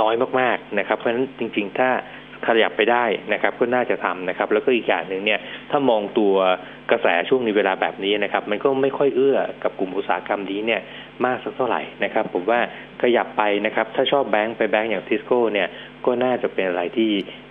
[0.00, 1.90] น้อยมากๆนะครับเพราะฉะนั้นจริง ๆ ถ้า
[2.46, 5.40] ขยับไปได้นะครับก็น่าจะทำนะครับ แล้วก็อีกอย่างหนึ่งเนี่ย
[5.70, 6.34] ถ้ามองตัว
[6.90, 10.80] กระแสช่วงในเวลาแบบนี้นะครับ มันก็ไม่ค่อยเอื้อกับกลุ่มอุตสาหกรรมนี้เนี่ย
[11.24, 12.60] มากสักเท่าไหร่นะครับ ผมว่า
[13.02, 15.68] ขยับไปนะครับ ถ้าชอบแบงก์ไปแบงก์อย่างทิสโก้เนี่ย
[16.06, 17.10] ก็น่าจะเป็นอะไรที่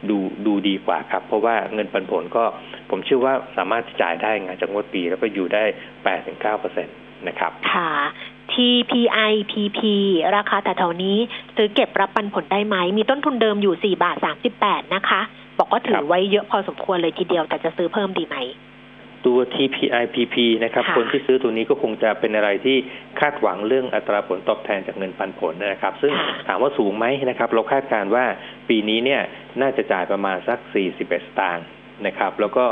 [0.09, 2.43] ดูดูดีกว่าครับ เพราะว่าเงินปันผลก็
[2.89, 5.63] ผมเชื่อว่าสามารถจ่ายได้งานจากงวดปี แล้วก็อยู่ได้
[6.03, 6.95] แปดถึงเก้าเปอร์เซ็นต์
[7.27, 7.91] นะครับ ค่ะ
[8.51, 9.79] TPI PP
[10.35, 11.17] ราคาแต่แถวนี้
[11.55, 15.21] ซื้อเก็บรับปันผลได้ไหม มีต้นทุนเดิมอยู่สี่บาทสามสิบแปดนะคะ
[15.59, 18.37] บอกว่าถือไว้เยอะพอสมควรเลยทีเดียว แต่จะซื้อเพิ่มดีไหม
[19.25, 22.77] ตัว TPI PP นะครับ คนที่ซื้อตัวนี้ก็คงจะเป็นอะไรที่
[23.19, 26.11] คาดหวังเรื่องอัตราผลตอบแทนจากเงินปันผลนะครับ ซึ่ง
[26.47, 28.25] ถามว่าสูงไหมนะครับ เราคาดการว่า
[28.69, 29.21] ปีนี้เนี่ย
[29.61, 30.59] น่าจะจ่ายประมาณสัก
[30.93, 31.65] 41 สตางค์
[32.07, 32.65] นะครับ แล้วก็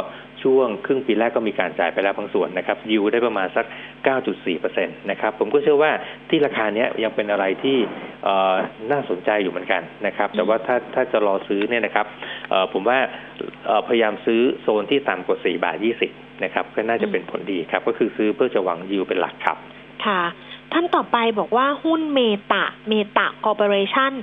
[0.43, 3.65] ช่วงครึ่งปีแรกก็มีการจ่ายไปแล้วบางส่วนนะครับยิวได้ประมาณสัก
[4.17, 5.91] 9.4%นะครับผมก็เชื่อว่า
[6.29, 7.77] ที่ราคาเนี้ยยังเป็นอะไรที่
[8.91, 12.05] น่าสนใจอยู่เหมือนกันนะครับ แต่ว่าถ้าถ้าจะรอซื้อเนี่ยนะครับ
[12.73, 12.97] ผมว่า
[13.87, 15.77] พยายามซื้อโซนที่ต่ำกว่า 4 บาท
[16.09, 19.57] 20 นะครับ ก็น่าจะเป็นผลดีครับ ก็คือซื้อเพื่อจะหวังยิวเป็นหลักครับ
[20.05, 20.21] ค่ะ
[20.73, 22.19] ท่านต่อไปบอกว่าหุ้นเม
[22.51, 24.13] ตาเมตาคอร์ปอเรชั่น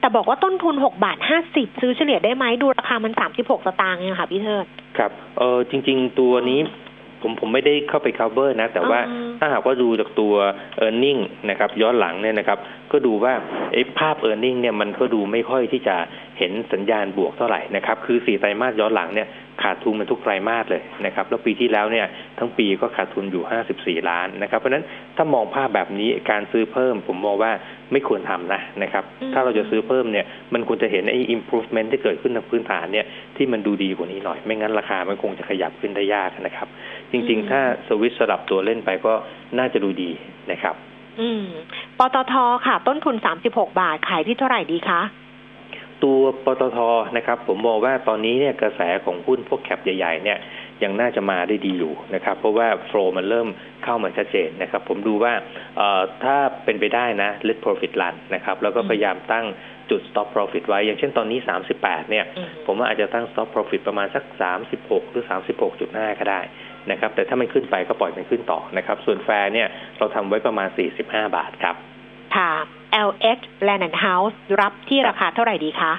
[0.00, 4.64] แต่บอกว่าต้นทุนหกบาทห้าสิบซื้อเฉลี่ยได้ไหมดูราคามันสามสิบหกสตางค์เองค่ะพี่เทิด
[4.98, 6.60] ครับเออจริง ๆ ตัวนี้
[7.22, 9.00] ผมผมไม่ได้เข้าไป cover นะ แต่ว่า
[9.38, 10.34] ถ้าหากว่าดูจากตัว
[10.84, 11.20] e a r n i n g
[11.50, 12.58] นะครับย้อนหลังเนี่ยนะครับ
[12.92, 13.34] ก็ดูว่า
[13.72, 15.96] ไอ้ภาพ e a r n i n g เนี่ยมันก็ดูไม่ค่อยที่จะ
[16.38, 19.28] เห็นสัญญาณบวกเท่าไหร่นะครับ คือสี่ไตรมาสย้อนหลังเนี่ย
[19.62, 22.06] ขาดทุนมันทุกไตรมาสเลยนะครับ แล้วปีที่แล้วเนี่ย
[22.38, 23.42] ทั้งปีก็ขาดทุนอยู่
[23.74, 24.84] 54 ล้านนะครับ เพราะฉะนั้น
[25.16, 27.52] ถ้ามองภาพแบบนี้การซื้อเพิ่ม ผมมองว่า
[27.92, 36.68] ไม่ควรทำนะนะครับ ถ้าเราจะซื้อเพิ่มเนี่ยมันควรจะเห็นไอ้ improvement ที่เกิดขึ้นในพื้นฐานเนี่ยที่มันดูดีกว่านี้หน่อย ไม่งั้นราคามันคงจะขยับขึ้นได้ยากนะครับ
[37.12, 39.14] จริง ๆ ถ้าสวิตสลับตัวเล่นไปก็
[39.58, 40.10] น่าจะดูดี
[40.52, 40.76] นะครับ
[41.20, 41.44] อืม
[41.98, 42.34] ปตท
[42.66, 43.16] ค่ะ ต้นทุน
[43.46, 45.02] 36บาท ขายที่เท่าไหร่ดีคะ
[46.04, 46.78] ตัวปตท
[47.16, 50.38] นะครับ ผมมองว่าตอนนี้เนี่ยกระแสของหุ้นพวกแคปใหญ่ ๆ เนี่ย
[50.82, 53.48] ยังน่าจะมาได้ดีอยู่นะครับ เพราะว่าโฟล์มันเริ่ม
[53.84, 55.32] เข้ามาชัดเจนนะครับ ผมดูว่า
[56.24, 59.46] ถ้าเป็นไปได้นะ let profit run นะครับ แล้วก็พยายามตั้ง
[59.90, 61.38] จุด stop profit ไว้ อย่างเช่นตอนนี้
[61.74, 62.24] 38 เนี่ย
[62.66, 64.24] ผมว่าอาจจะตั้ง stop profit ประมาณสัก
[64.68, 65.24] 36 หรือ
[65.70, 66.40] 36.5 ก็ได้
[66.90, 69.68] นะครับ แต่ถ้ามันขึ้นไปก็ปล่อยมันขึ้นต่อนะครับ ส่วนแฟร์เนี่ย
[69.98, 70.68] เราทำไว้ประมาณ
[71.02, 71.74] 45 บาทครับ
[72.36, 72.52] ค่ะ
[73.08, 75.94] LH Land and House รับที่ราคาเท่าไหร่ดีคะ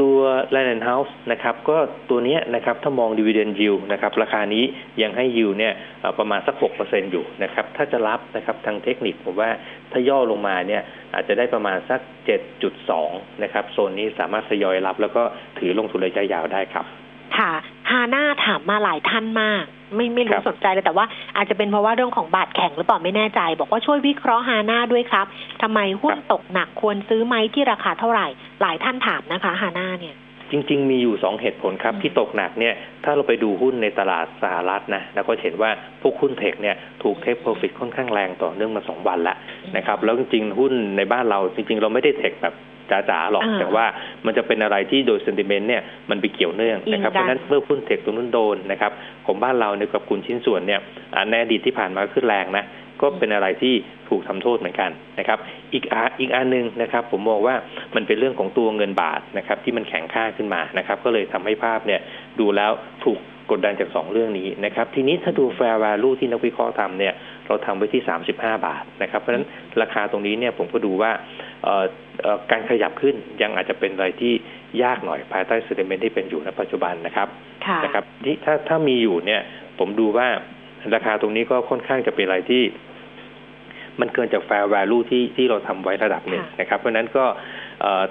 [0.00, 0.20] ตัว
[0.54, 1.76] Land and House นะครับก็
[2.10, 4.64] ตัวนี้นะครับถ้ามอง dividend yield นะครับราคานี้
[5.02, 5.74] ยังให้ yield เนี่ย
[6.18, 9.50] ประมาณสัก 6%อยู่นะครับถ้าจะรับนะครับทางเทคนิคผมว่า
[9.92, 10.82] ถ้าย่อลงมาเนี่ย
[11.14, 12.00] อาจจะได้ประมาณสัก
[12.70, 15.22] 7.2 นะครับโซนนี้สามารถทยอยรับแล้วก็
[15.58, 16.86] ถือลงทุนระยะยาวได้ครับ
[17.38, 17.50] ค่ะ
[17.90, 19.64] ฮาน่าถามมาหลายท่านมาก
[19.94, 21.06] ไม่ไม่รู้สนใจเลยแต่ว่า
[21.36, 25.26] อาจจะเป็นเพราะว่าเรื่องของบาทแข็งหรือเปล่าไม่แน่ใจ บอกว่าช่วยวิเคราะห์ฮาน่าด้วยครับ
[25.62, 28.26] ทำไมหุ้นตกหนักควรซื้อไหมที่ราคาเท่าไหร่
[28.60, 30.16] หลายท่านถามนะคะฮาน่าเนี่ย
[30.50, 32.74] จริง ๆ มีอยู่สองเหตุผลครับ ที่ตกหนักเนี่ย
[33.04, 35.70] ถ้าเราไปดูหุ้นในตลาดสหรัฐนะแล้วก็เห็นว่า
[36.02, 39.36] พวกหุ้นเทคเนี่ยถูกเทคโปรฟิตค่อนข้างแรงต่อเนื่องมาสองวันแล้ว
[39.76, 42.54] นะครับแล้วจริง ๆ หุ้นในบ้านเราจริง ๆ เราไม่ได้เทคแบบ
[42.90, 43.84] จ๋าๆหรอกแต่ว่า
[44.26, 48.92] มันจะเป็นอะไรที่โดยเซนติเมนต์เนี่ยมันไปเกี่ยวเนื่องนะครับเพราะนั้นเมื่อหุ้นเทคตรงนู้นโดนนะครับ
[49.26, 50.80] ของบ้านเราในกับกลุ่มชิ้นส่วนเนี่ย
[51.30, 52.64] ในอดีตที่ผ่านมาขึ้นแรงนะ
[53.02, 53.74] ก็เป็นอะไรที่
[54.08, 55.38] ถูกทำโทษเหมือนกันนะครับ
[55.72, 57.54] อีกออีกอันหนึ่งนะครับ ผมมองว่า
[57.94, 62.00] มันเป็นเรื่องของตัวเงินบาทนะครับ ที่มันแข็งค่าขึ้นมานะครับ ก็เลยทำให้ภาพเนี่ย
[62.40, 62.72] ดูแล้ว
[63.04, 63.18] ถูก
[63.50, 67.14] กดดันจากสองเรื่องนี้นะครับ ทีนี้ถ้าดู fair value ที่นักวิเคราะห์ทำเนี่ย
[67.46, 69.46] เราทำไว้ที่ 35 บาทนะครับ เพราะฉะนั้น
[69.82, 71.10] ราคาตรงนี้เนี่ยผมก็ดูว่า
[72.50, 74.32] การขยับขึ้นยังอาจจะเป็นอะไรที่
[74.82, 77.28] ยากหน่อยภายใต้ statement ที่เป็นอยู่ในปัจจุบันนะครับ
[77.84, 79.40] นะครับที่ถ้าถ้ามีอยู่เนี่ย
[79.78, 80.28] ผมดูว่า
[80.94, 82.62] ราคาตรงนี้ก็ค่อนข้างจะเป็นอะไรที่
[84.00, 87.24] มันเกินจาก fair value ที่ที่เราทำไว้ระดับหนึ่งนะครับ เพราะนั้นก็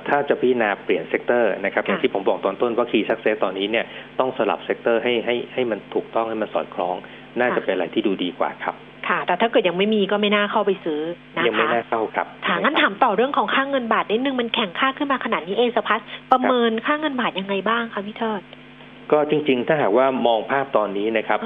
[0.07, 3.85] ถ้าจะพิจารณาเปลี่ยน sector นะครับอย่างที่ผมบอกตอนต้นว่า key success ตอนนี้เนี่ย
[4.19, 6.95] ต้องสลับ sector ให้ให้ให้มันถูกต้องให้มันสอดคล้อง
[7.39, 8.75] น่าจะเป็นอะไรที่ดูดีกว่าครับ
[9.07, 11.01] ค่ะ แต่ถ้าเกิดยังไม่มีก็ไม่น่าเข้าไปซื้อ
[11.35, 15.99] นะคะยังไม่น่าเข้าครับค่ะงั้นถามต่อเรื่องของค่าเงินบาทนิดนึงมันแข็งค่าขึ้นมาขนาดนี้เอเซียพลัส
[16.31, 18.41] ประเมินค่าเงินบาทยังไงบ้างคะพี่เทิด
[19.11, 21.39] ก็จริง ๆ ถ้าหากว่ามองภาพตอนนี้นะครับ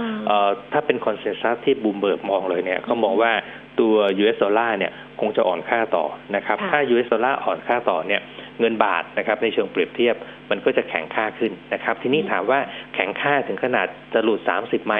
[0.71, 3.31] ถ้าเป็น consensus ที่บูมเบิร์กมองเลยเนี่ยก็มองว่า
[3.79, 6.05] ตัว US ดอลลาร์เนี่ยคงจะอ่อนค่าต่อ
[6.35, 8.21] นะครับ ถ้า US ดอลลาร์อ่อนค่าต่อเนี่ย
[8.59, 10.15] เงินบาทนะครับในเชิงเปรียบเทียบ
[10.51, 12.59] มันก็จะแข็งค่าขึ้นนะครับ ทีนี้ถามว่า
[12.93, 14.95] แข็งค่าถึงขนาดจะหลุดสามสิบไหม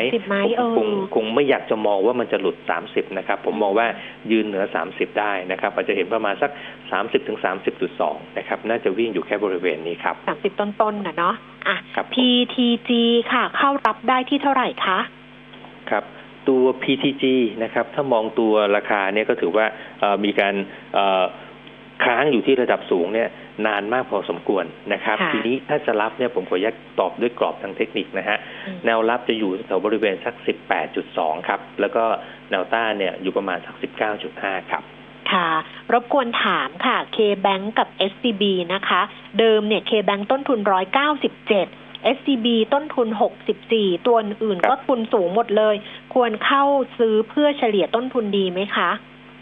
[0.78, 3.88] คงคงไม่อยากจะมองว่ามันจะหลุดสามสิบนะครับผมมองว่า
[4.32, 6.52] ยืนเหนือสามสิบได้นะครับอาจจะเห็นประมาณสัก
[6.92, 11.36] สามสิบถึงสามสิบจุดสองนะครับน่าจะวิ่งอยู่แค่บริเวณนี้ครับสามสิบต้นๆนะเนาะ
[11.68, 11.78] อะ
[12.14, 12.90] PTG
[13.32, 15.00] ค่ะเข้ารับได้ที่เท่าไหร่คะ
[15.92, 16.04] ครับ
[16.50, 17.24] ตัว PTG
[17.64, 19.66] นะครับถ้ามองตัวราคาเนี่ยก็ถือว่า
[20.26, 20.56] มีการ
[22.06, 23.30] ค้างอยู่ที่ระดับสูงเนี่ย
[23.68, 28.38] นานมากพอสมควรนะครับ ทีนี้ถ้าจะรับเนี่ยผมขออนุญาตตอบด้วยกรอบทางเทคนิคนะฮะ
[28.86, 30.36] แนวรับจะอยู่แถวบริเวณสัก
[30.92, 32.04] 18.2 ครับ แล้วก็
[32.52, 33.76] แนวต้านเนี่ยอยู่ประมาณสัก
[34.22, 34.84] 19.5 ครับ
[35.32, 35.50] ค่ะ
[35.94, 38.44] รบกวนถามค่ะ K-Bank กับ SCB
[38.74, 39.02] นะคะ
[39.40, 40.60] เดิมเนี่ย K-Bank ต้นทุน
[41.38, 43.08] 197 SCB ต้นทุน
[43.60, 45.76] 64 ตัวอื่นก็ทุนสูงหมดเลย
[46.14, 46.64] ควรเข้า
[47.00, 48.90] ซื้อเพื่อเฉลี่ยต้นทุนดีไหมคะ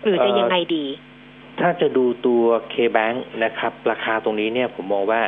[0.04, 0.86] หรือจะยังไงดี
[1.62, 2.44] ถ้าจะดูตัว
[2.74, 5.22] K-Bank นะครับ ราคาตรงนี้เนี่ยผมมองว่า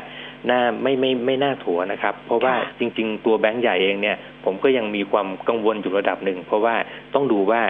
[0.50, 6.76] น่าไม่ไม่ไม่น่าถัวนะครับ เพราะว่าจริง ๆ ตัวแบงก์ใหญ่เองเนี่ย ผมก็ยังมีความกังวลอยู่ระดับหนึ่ง เพราะว่า
[7.14, 7.62] ต้องดูว่า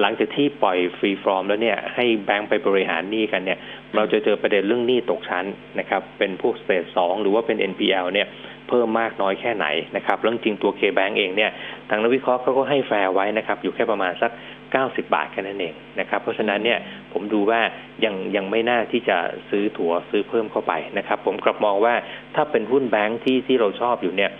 [0.00, 3.58] หลังจากที่ปล่อย free form แล้วเนี่ยให้แบงก์ไปบริหารหนี้กันเนี่ย
[3.96, 5.44] เราจะเจอประเด็นเรื่องหนี้ตกชั้น
[5.78, 8.28] นะครับ เป็นพวก stage สองหรือว่าเป็น NPL เนี่ย
[8.68, 9.66] เพิ่มมากน้อยแค่ไหน
[9.96, 11.50] นะครับเรื่องจริงตัว K-Bank เองเนี่ย
[11.88, 14.30] ทางนักวิเคราะห์เขาก็ให้แฟร์ไว้นะครับ อยู่แค่ประมาณสัก
[14.74, 16.78] 90 บาทแค่นั้นเองนะครับ เพราะฉะนั้นเนี่ย
[17.12, 17.60] ผมดูว่า
[18.04, 19.16] ยังยังไม่น่าที่จะ
[19.50, 21.94] ซื้อถั่วซื้อเพิ่มเข้าไปนะครับ ผมกลับมองว่า
[22.34, 24.30] ถ้าเป็นหุ้นแบงค์ที่ที่เราชอบอยู่เนี่ย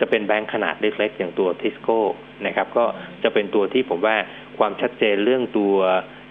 [0.00, 2.00] จะเป็นแบงค์ขนาดเล็กๆอย่างตัวทิสโก้
[2.46, 2.84] นะครับก็
[3.22, 4.16] จะเป็นตัวที่ผมว่า
[4.58, 5.74] ความชัดเจนเรื่องตัว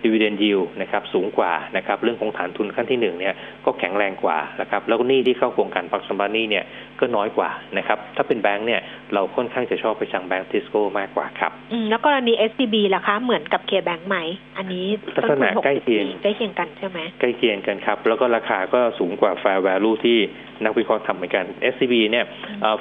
[0.03, 3.33] ดีเวเดนยิวนะครับสูงกว่านะครับเรื่องของฐานทุนขั้นที่หนึ่งเนี่ย
[3.65, 6.65] ก็แข็งแรงกว่านะครับแล้วก็หนี้ที่เข้าโครงการพักสัมปทานเนี่ย
[6.99, 8.81] ก็น้อยกว่านะครับถ้าเป็นแบงค์เนี่ย
[9.13, 14.17] เราค่อนข้างจะชอบไปทางแบงค์ทิสโก้มากกว่าครับอืมแล้วกรณี SCB ล่ะคะเหมือนกับเคแบงค์ไหม
[14.57, 14.85] อันนี้
[15.15, 20.17] ลักษณะใกล้เคียงใกล้เคียงกันใช่ไหมใกล้เคียงกันครับ แล้วก็ราคาก็สูงกว่า fair value ที่
[20.63, 22.25] นักวิเคราะห์ทำเหมือนกัน SCB เนี่ย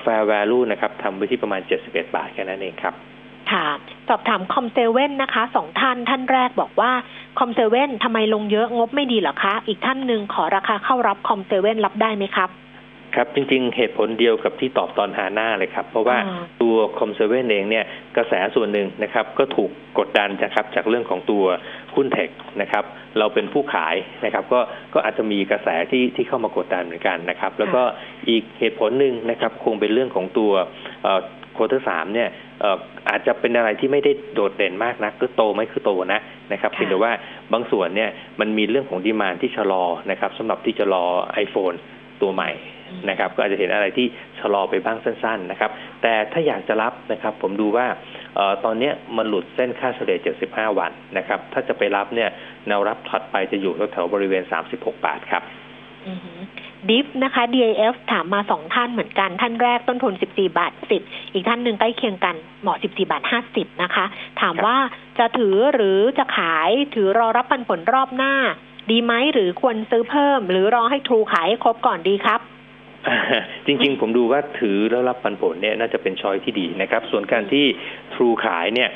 [0.04, 2.94] fair value นะครับทำไว้ที่ประมาณ 71 บาทแค่นั้นเองครับ
[3.52, 3.66] ค่ะ
[4.08, 6.92] สอบถามคอมเซเว่นนะคะสองท่านท่านแรกบอกว่า
[7.38, 12.50] คอมเซเว่นทำไมลงเยอะงบไม่ดีหรอคะ อีกท่านหนึ่งขอราคาเข้ารับคอมเซเว่นรับได้ไหมครับ
[13.16, 16.18] ครับจริงๆเหตุผลเดียวกับที่ตอบตอนฮานาฯเลยครับ เพราะว่า
[16.62, 17.84] ตัวคอมเซเว่นเองเนี่ย
[18.16, 21.44] กระแสส่วนหนึ่งนะครับก็ถูกกดดันจากจากเรื่องของตัว
[21.94, 22.30] หุ้นเทค
[22.60, 22.84] นะครับ
[23.18, 23.94] เราเป็นผู้ขาย
[24.24, 24.60] นะครับก็
[24.94, 27.82] ก็อาจจะมีกระแสที่ที่เข้ามากดดันเหมือนกันนะครับแล้วก็
[28.28, 30.52] อีกเหตุผลหนึ่งนะครับคงเป็นเรื่องของตัว
[31.54, 32.28] quarter สามเนี่ย
[33.08, 36.20] อาจจะเป็นอะไรที่ไม่ได้โดดเด่นมากนะก็โตไหมคือโตนะ
[36.52, 37.12] นะครับเพียงแต่ว่า
[37.52, 41.04] บางส่วนเนี่ยมันมีเรื่องของดีมานที่ชะลอนะครับสำหรับที่จะรอ
[41.44, 41.76] iPhone
[42.22, 42.50] ตัวใหม่
[43.08, 44.06] นะครับก็อาจจะเห็นอะไรที่
[44.40, 45.70] ชะลอไปบ้างสั้น ๆ นะครับ
[46.02, 47.86] แต่ถ้าอยากจะรับนะครับ ผมดูว่า
[48.38, 52.30] ออตอนนี้มันหลุดเส้นค่าเฉลี่ย 75 วันนะครับ ถ้าจะไปรับเนี่ย
[52.68, 54.42] แนวรับถัดไปจะอยู่แถวๆบริเวณ
[54.72, 55.42] 36 บาทครับ
[56.88, 60.72] ดิฟนะคะ DIF ถามมาสองท่านเหมือนกัน ท่านแรกต้นทุน 14 บาท
[61.02, 63.22] 10 อีกท่านหนึ่งใกล้เคียงกันเหมาะ 14 บาท
[63.52, 64.04] 50 นะคะ
[64.40, 64.76] ถามว่า
[65.18, 68.34] จะถือหรือจะขายถือรอรับปันผลรอบหน้า
[68.90, 72.40] ดีไหมหรือควรซื้อเพิ่ม หรือรอให้ทรูขายให้ครบก่อนดีครับ
[73.66, 77.64] จริงๆ ผมดูว่าถือแล้วรับปันผลเนี่ยน่าจะเป็นช้อยที่ดีนะครับ ส่วนการที่
[78.14, 78.90] ทรูขายเนี่ย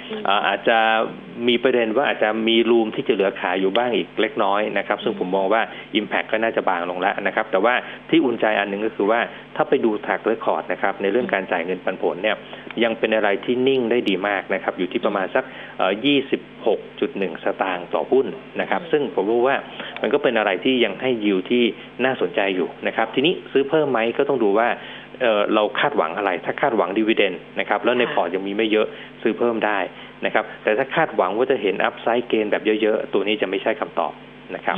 [0.47, 0.79] อาจจะ
[1.49, 5.63] มีประเด็นว่าอาจจะมีรูมที่จะเหลือขายอยู่บ้างอีกเล็กน้อยนะครับ ซึ่งผมมองว่า
[5.99, 7.75] Impact ก็น่าจะบางลงแล้วนะครับ แต่ว่า
[8.11, 9.21] ที่อุ่นใจอันหนึ่งก็คือว่า
[9.57, 12.37] ถ้าไปดูแท็กเรคคอร์ดนะครับในเรื่องการจ่ายเงินปันผลเนี่ย
[12.85, 15.45] ยังเป็นอะไรที่นิ่งได้ดีมากนะครับ อยู่ที่ประมาณสัก
[16.65, 18.27] 26.1 สตางค์ต่อหุ้น
[18.61, 19.57] นะครับ ซึ่งผมรู้ว่า
[20.03, 21.63] มันก็เป็นอะไรที่ยังให้ยิวที่
[22.05, 24.69] น่าสนใจอยู่นะครับ ทีนี้ซื้อเพิ่มไหมก็ต้องดูว่า
[25.21, 28.87] เราคาดหวังอะไร ถ้าคาดหวัง dividend นะครับ แล้วในพอร์ตยังมีไม่เยอะ
[29.23, 29.79] ซื้อเพิ่มได้
[30.27, 34.13] นะครับ แต่ถ้าคาดหวังว่าจะเห็น upside gain แบบเยอะๆ ตัวนี้จะไม่ใช่คำตอบ
[34.55, 34.77] นะครับ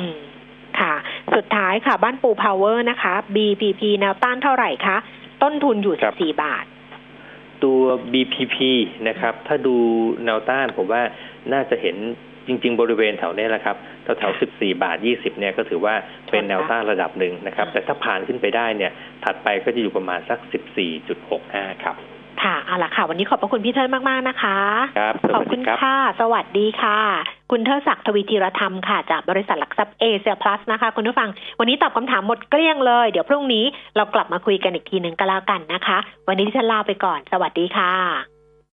[0.80, 0.94] ค่ะ
[1.34, 4.96] สุดท้ายค่ะบ้านปูพาวเวอร์นะคะ BPP แนวต้านเท่าไหร่คะ
[5.42, 6.64] ต้นทุนอยู่สี่บาท
[7.64, 7.80] ตัว
[8.12, 8.56] BPP
[9.08, 9.76] นะครับ ถ้าดู
[10.24, 11.02] แนวต้านผมว่า
[11.52, 11.96] น่าจะเห็น
[12.46, 15.94] จริง ๆ บริเวณแถวนี้แหละครับแถวแถวสิบสี่บาทยี่สิบเนี่ยก็ถือว่า
[16.30, 18.92] เป็นแนวต้านระดับหนึ่งนะครับ แต่ถ้าผ่านขึ้นไปได้เนี่ย
[19.24, 21.96] ถัดไปก็จะอยู่ประมาณสักสิบสี่จุดหกห้าครับ
[22.44, 24.58] ค่ะ เอาละค่ะ วันนี้ขอบพระคุณพี่เทิดมาก ๆ นะคะ
[24.98, 26.98] ครับขอบคุณค่ะ สวัสดีค่ะ
[27.50, 31.28] คุณเทิดศักดิ์ทวีธีรธรรมค่ะ จากบริษัทหลักทรัพย์เอเชียพลัสนะคะ คุณผู้ฟัง
[31.58, 33.64] วันนี้ตอบคำถามหมดเกลี้ยงเลย เดี๋ยวพรุ่งนี้
[33.96, 38.35] เรากลับมาคุยกันอีกทีหนึ่งก็แล้วกันนะคะ วันนี้ที่ฉันลาไปก่อน สวัสดีค่ะ